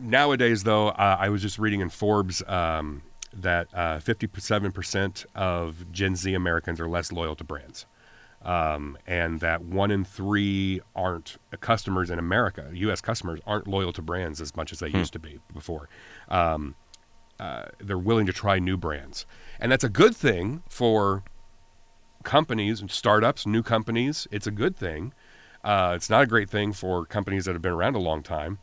nowadays 0.00 0.64
though 0.64 0.88
uh, 0.88 1.16
i 1.20 1.28
was 1.28 1.42
just 1.42 1.58
reading 1.58 1.80
in 1.80 1.90
forbes 1.90 2.42
um, 2.48 3.02
that 3.34 3.68
uh, 3.74 3.98
57% 3.98 5.26
of 5.34 5.92
gen 5.92 6.16
z 6.16 6.34
americans 6.34 6.80
are 6.80 6.88
less 6.88 7.12
loyal 7.12 7.36
to 7.36 7.44
brands 7.44 7.84
um, 8.44 8.98
and 9.06 9.40
that 9.40 9.62
one 9.62 9.90
in 9.90 10.04
three 10.04 10.80
aren't 10.94 11.36
customers 11.60 12.10
in 12.10 12.18
america. 12.18 12.70
Us 12.74 13.00
customers 13.00 13.40
aren't 13.46 13.66
loyal 13.66 13.92
to 13.92 14.02
brands 14.02 14.40
as 14.40 14.56
much 14.56 14.72
as 14.72 14.80
they 14.80 14.88
used 14.88 15.12
to 15.12 15.18
be 15.18 15.38
before. 15.52 15.88
Um, 16.28 16.74
uh, 17.38 17.66
they're 17.80 17.98
willing 17.98 18.26
to 18.26 18.32
try 18.32 18.60
new 18.60 18.76
brands. 18.76 19.26
And 19.58 19.72
that's 19.72 19.82
a 19.82 19.88
good 19.88 20.14
thing 20.14 20.62
for 20.68 21.24
companies 22.22 22.80
and 22.80 22.90
startups 22.90 23.46
new 23.46 23.62
companies. 23.62 24.28
It's 24.30 24.46
a 24.46 24.52
good 24.52 24.76
thing. 24.76 25.12
Uh, 25.64 25.92
it's 25.96 26.08
not 26.08 26.22
a 26.22 26.26
great 26.26 26.50
thing 26.50 26.72
for 26.72 27.04
companies 27.04 27.44
that 27.44 27.52
have 27.54 27.62
been 27.62 27.72
around 27.72 27.96
a 27.96 28.00
long 28.00 28.22
time. 28.22 28.58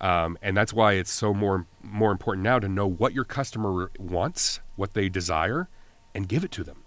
Um, 0.00 0.36
and 0.42 0.56
that's 0.56 0.72
why 0.72 0.94
it's 0.94 1.12
so 1.12 1.32
more 1.32 1.66
more 1.82 2.10
important 2.10 2.42
now 2.42 2.58
to 2.58 2.68
know 2.68 2.86
what 2.86 3.14
your 3.14 3.24
customer 3.24 3.90
wants, 3.98 4.60
what 4.76 4.94
they 4.94 5.08
desire, 5.08 5.68
and 6.14 6.28
give 6.28 6.44
it 6.44 6.50
to 6.52 6.64
them. 6.64 6.82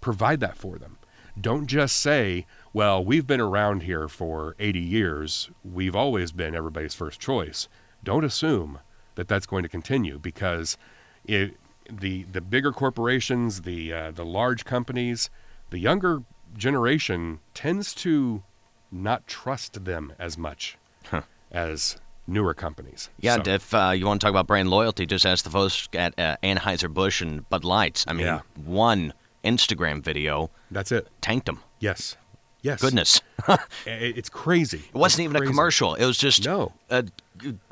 Provide 0.00 0.40
that 0.40 0.56
for 0.56 0.78
them. 0.78 0.97
Don't 1.40 1.66
just 1.66 1.96
say, 1.96 2.46
"Well, 2.72 3.04
we've 3.04 3.26
been 3.26 3.40
around 3.40 3.82
here 3.82 4.08
for 4.08 4.54
80 4.58 4.80
years. 4.80 5.50
We've 5.64 5.94
always 5.96 6.32
been 6.32 6.54
everybody's 6.54 6.94
first 6.94 7.20
choice." 7.20 7.68
Don't 8.04 8.24
assume 8.24 8.78
that 9.16 9.28
that's 9.28 9.46
going 9.46 9.62
to 9.64 9.68
continue 9.68 10.18
because 10.18 10.76
it, 11.24 11.56
the 11.90 12.24
the 12.24 12.40
bigger 12.40 12.72
corporations, 12.72 13.62
the 13.62 13.92
uh, 13.92 14.10
the 14.10 14.24
large 14.24 14.64
companies, 14.64 15.30
the 15.70 15.78
younger 15.78 16.22
generation 16.56 17.40
tends 17.54 17.94
to 17.94 18.42
not 18.90 19.26
trust 19.26 19.84
them 19.84 20.12
as 20.18 20.38
much 20.38 20.78
as 21.50 21.96
newer 22.26 22.54
companies. 22.54 23.10
Yeah, 23.20 23.36
So- 23.42 23.50
if 23.50 23.74
uh, 23.74 23.92
you 23.94 24.06
want 24.06 24.20
to 24.20 24.24
talk 24.26 24.30
about 24.32 24.46
brand 24.46 24.70
loyalty, 24.70 25.06
just 25.06 25.24
ask 25.26 25.44
the 25.44 25.50
folks 25.50 25.88
at 25.94 26.18
uh, 26.18 26.36
Anheuser-Busch 26.42 27.20
and 27.22 27.48
Bud 27.48 27.64
Lights. 27.64 28.04
I 28.08 28.12
mean, 28.12 28.26
Yeah. 28.26 28.40
one 28.54 29.12
Instagram 29.56 30.02
video 30.02 30.50
that's 30.70 30.92
it. 30.92 31.08
tanked 31.20 31.46
them. 31.46 31.60
Yes. 31.80 32.16
Yes. 32.62 32.80
Goodness. 32.80 33.20
It's 33.86 34.28
crazy. 34.28 34.82
It 34.92 34.94
wasn't 34.94 35.22
even 35.24 35.36
a 35.42 35.46
commercial. 35.46 35.94
It 35.94 36.04
was 36.04 36.18
just 36.18 36.44
No. 36.44 36.72
a 36.90 37.04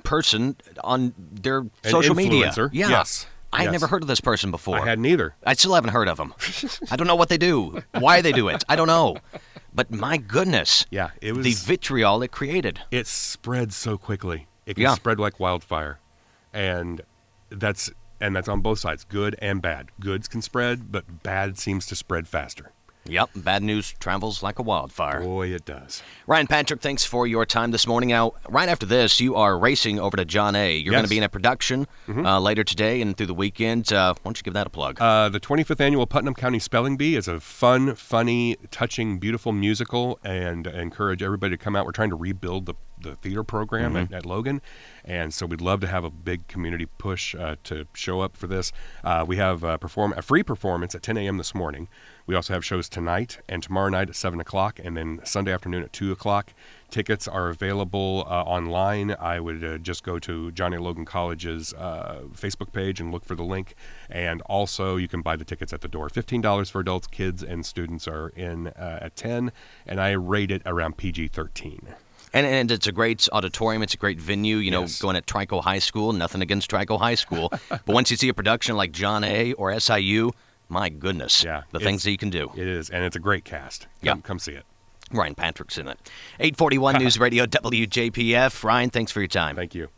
person 0.05 0.57
on 0.85 1.13
their 1.19 1.67
social 1.85 2.15
media. 2.15 2.47
influencer. 2.51 2.71
Yeah. 2.73 2.89
Yes. 2.89 3.27
I 3.53 3.59
had 3.59 3.65
Yes. 3.67 3.73
never 3.73 3.87
heard 3.89 4.03
of 4.03 4.09
this 4.09 4.21
person 4.21 4.51
before. 4.51 4.79
I 4.81 4.85
hadn't 4.87 5.07
either. 5.07 5.35
I 5.45 5.55
still 5.55 5.75
haven't 5.75 5.91
heard 5.91 6.09
of 6.09 6.17
them. 6.19 6.35
I 6.91 6.97
don't 6.97 7.07
know 7.07 7.15
what 7.17 7.29
they 7.29 7.39
do, 7.39 7.83
why 7.99 8.21
they 8.21 8.33
do 8.33 8.49
it. 8.49 8.65
I 8.69 8.77
don't 8.77 8.87
know. 8.87 9.17
But 9.75 9.91
my 9.91 10.17
goodness. 10.19 10.87
Yeah, 10.91 11.11
it 11.21 11.33
was 11.35 11.45
the 11.45 11.53
vitriol 11.53 12.23
it 12.23 12.33
created. 12.33 12.81
It 12.91 13.07
spread 13.07 13.73
so 13.73 13.99
quickly. 13.99 14.47
It 14.67 14.75
can 14.75 14.83
Yeah. 14.85 14.95
spread 14.95 15.19
like 15.21 15.39
wildfire, 15.41 15.99
and 16.53 17.03
that's 17.51 17.91
and 18.21 18.35
that's 18.35 18.49
on 18.49 18.61
both 18.61 18.79
sides, 18.79 19.05
good 19.05 19.37
and 19.41 19.61
bad. 19.63 19.91
Goods 20.01 20.29
can 20.29 20.43
spread, 20.43 20.91
but 20.93 21.23
bad 21.23 21.59
seems 21.59 21.87
to 21.87 21.97
spread 21.97 22.29
faster. 22.29 22.73
Yep, 23.09 23.31
bad 23.37 23.63
news 23.63 23.95
travels 24.01 24.43
like 24.43 24.59
a 24.59 24.63
wildfire. 24.63 25.21
Boy, 25.21 25.51
it 25.55 25.65
does. 25.65 26.03
Ryan 26.27 26.49
Patrick, 26.49 26.81
thanks 26.81 27.05
for 27.05 27.25
your 27.25 27.47
time 27.47 27.71
this 27.71 27.87
morning. 27.87 28.09
Now, 28.09 28.33
right 28.49 28.69
after 28.69 28.85
this, 28.85 29.21
you 29.21 29.37
are 29.37 29.57
racing 29.57 30.01
over 30.01 30.17
to 30.17 30.25
John 30.25 30.57
A. 30.57 30.75
You're 30.77 30.91
going 30.91 31.05
to 31.05 31.07
Mm-hmm. 31.07 31.11
be 31.11 31.19
in 31.19 31.23
a 31.23 31.29
production 31.29 31.87
uh, 32.09 32.41
later 32.41 32.65
today 32.65 33.01
and 33.01 33.17
through 33.17 33.29
the 33.29 33.35
weekend. 33.35 33.93
Uh, 33.93 34.13
why 34.15 34.21
don't 34.25 34.37
you 34.37 34.43
give 34.43 34.55
that 34.55 34.67
a 34.67 34.71
plug? 34.71 35.01
Uh, 35.01 35.29
the 35.29 35.39
25th 35.39 35.81
annual 35.81 36.05
Putnam 36.09 36.35
County 36.35 36.59
Spelling 36.59 36.97
Bee 36.97 37.15
is 37.15 37.29
a 37.29 37.39
fun, 37.39 37.95
funny, 37.95 38.57
touching, 38.73 39.21
beautiful 39.21 39.53
musical, 39.53 40.19
and 40.25 40.67
I 40.67 40.81
encourage 40.81 41.23
everybody 41.23 41.57
to 41.57 41.63
come 41.63 41.77
out. 41.77 41.87
We're 41.87 41.93
trying 41.93 42.11
to 42.11 42.17
rebuild 42.17 42.67
the, 42.67 42.75
the 43.07 43.17
theater 43.17 43.45
program 43.45 43.97
at, 43.97 44.13
at 44.13 44.27
Logan, 44.27 44.61
and 45.05 45.33
so 45.33 45.47
we'd 45.47 45.61
love 45.61 45.81
to 45.81 45.87
have 45.87 46.05
a 46.05 46.11
big 46.11 46.47
community 46.49 46.87
push 46.87 47.35
uh, 47.35 47.57
to 47.65 47.87
show 47.95 48.21
up 48.21 48.37
for 48.37 48.47
this. 48.47 48.73
Uh, 49.05 49.25
we 49.27 49.37
have 49.37 49.65
a, 49.65 49.79
perform- 49.79 50.15
a 50.17 50.23
free 50.23 50.43
performance 50.43 50.95
at 50.95 51.03
10 51.03 51.17
a.m. 51.17 51.39
this 51.39 51.55
morning. 51.55 51.89
We 52.27 52.35
also 52.35 52.55
have 52.55 52.65
shows 52.65 52.89
tonight 52.89 53.39
and 53.49 53.63
tomorrow 53.63 53.89
night 53.89 54.09
at 54.09 54.17
7 54.17 54.41
o'clock, 54.41 54.81
and 54.83 54.97
then 54.97 55.21
Sunday 55.25 55.53
afternoon 55.53 55.85
at 55.85 55.93
2 55.93 56.11
o'clock. 56.11 56.53
Tickets 56.91 57.27
are 57.27 57.49
available 57.49 58.25
uh, 58.29 58.43
online. 58.43 59.15
I 59.19 59.41
would 59.41 59.63
uh, 59.63 59.79
just 59.79 60.05
go 60.05 60.19
to 60.21 60.53
John 60.53 60.73
A. 60.73 60.81
Logan 60.81 61.05
College's 61.05 61.73
uh, 61.75 62.23
Facebook 62.33 62.73
page 62.73 63.01
and 63.01 63.11
look 63.13 63.25
for 63.25 63.35
the 63.35 63.43
link. 63.43 63.75
And 64.09 64.41
also, 64.43 64.97
you 64.97 65.09
can 65.09 65.21
buy 65.21 65.35
the 65.35 65.45
tickets 65.45 65.73
at 65.73 65.81
the 65.81 65.89
door. 65.89 66.09
$15 66.09 66.71
for 66.71 66.81
adults, 66.81 67.09
kids, 67.09 67.43
and 67.43 67.67
students 67.67 68.07
are 68.07 68.29
in 68.31 68.69
uh, 68.69 69.01
at 69.03 69.17
10 69.17 69.53
and 69.87 70.01
I 70.01 70.13
rate 70.13 70.51
it 70.51 70.63
around 70.65 70.97
PG 70.97 71.29
13. 71.29 71.95
And, 72.37 72.47
and 72.47 72.71
it's 72.71 72.87
a 72.87 72.93
great 72.93 73.27
auditorium. 73.33 73.83
It's 73.83 73.95
a 73.95 73.97
great 73.97 74.21
venue. 74.21 74.57
You 74.59 74.71
know, 74.71 74.83
Yes. 74.83 75.01
going 75.01 75.17
at 75.17 75.27
Trico 75.27 75.63
High 75.63 75.79
School. 75.79 76.13
Nothing 76.13 76.43
against 76.43 76.71
Trico 76.71 76.99
High 76.99 77.15
School, 77.15 77.51
but 77.69 77.89
once 77.89 78.11
you 78.11 78.17
see 78.17 78.29
a 78.29 78.35
production 78.35 78.77
like 78.77 78.93
John 78.93 79.25
A. 79.25 79.53
or 79.55 79.73
SIU, 79.79 80.33
my 80.69 80.89
goodness, 80.89 81.43
Yeah, 81.45 81.63
the 81.73 81.81
things 81.81 82.03
that 82.03 82.11
you 82.11 82.19
can 82.19 82.31
do. 82.31 82.51
It 82.57 82.67
is, 82.69 82.91
and 82.91 83.05
it's 83.05 83.17
a 83.17 83.21
great 83.21 83.45
cast. 83.45 83.83
Come, 83.83 83.89
Yeah. 84.03 84.17
come 84.23 84.39
see 84.39 84.53
it. 84.53 84.65
Ryan 85.13 85.35
Patrick's 85.37 85.79
in 85.79 85.87
it. 85.89 85.99
841 86.41 86.99
News 87.03 87.19
Radio 87.19 87.47
WJPF. 87.47 88.65
Ryan, 88.65 88.91
thanks 88.91 89.13
for 89.13 89.21
your 89.21 89.29
time. 89.29 89.57
Thank 89.57 89.75
you. 89.75 89.89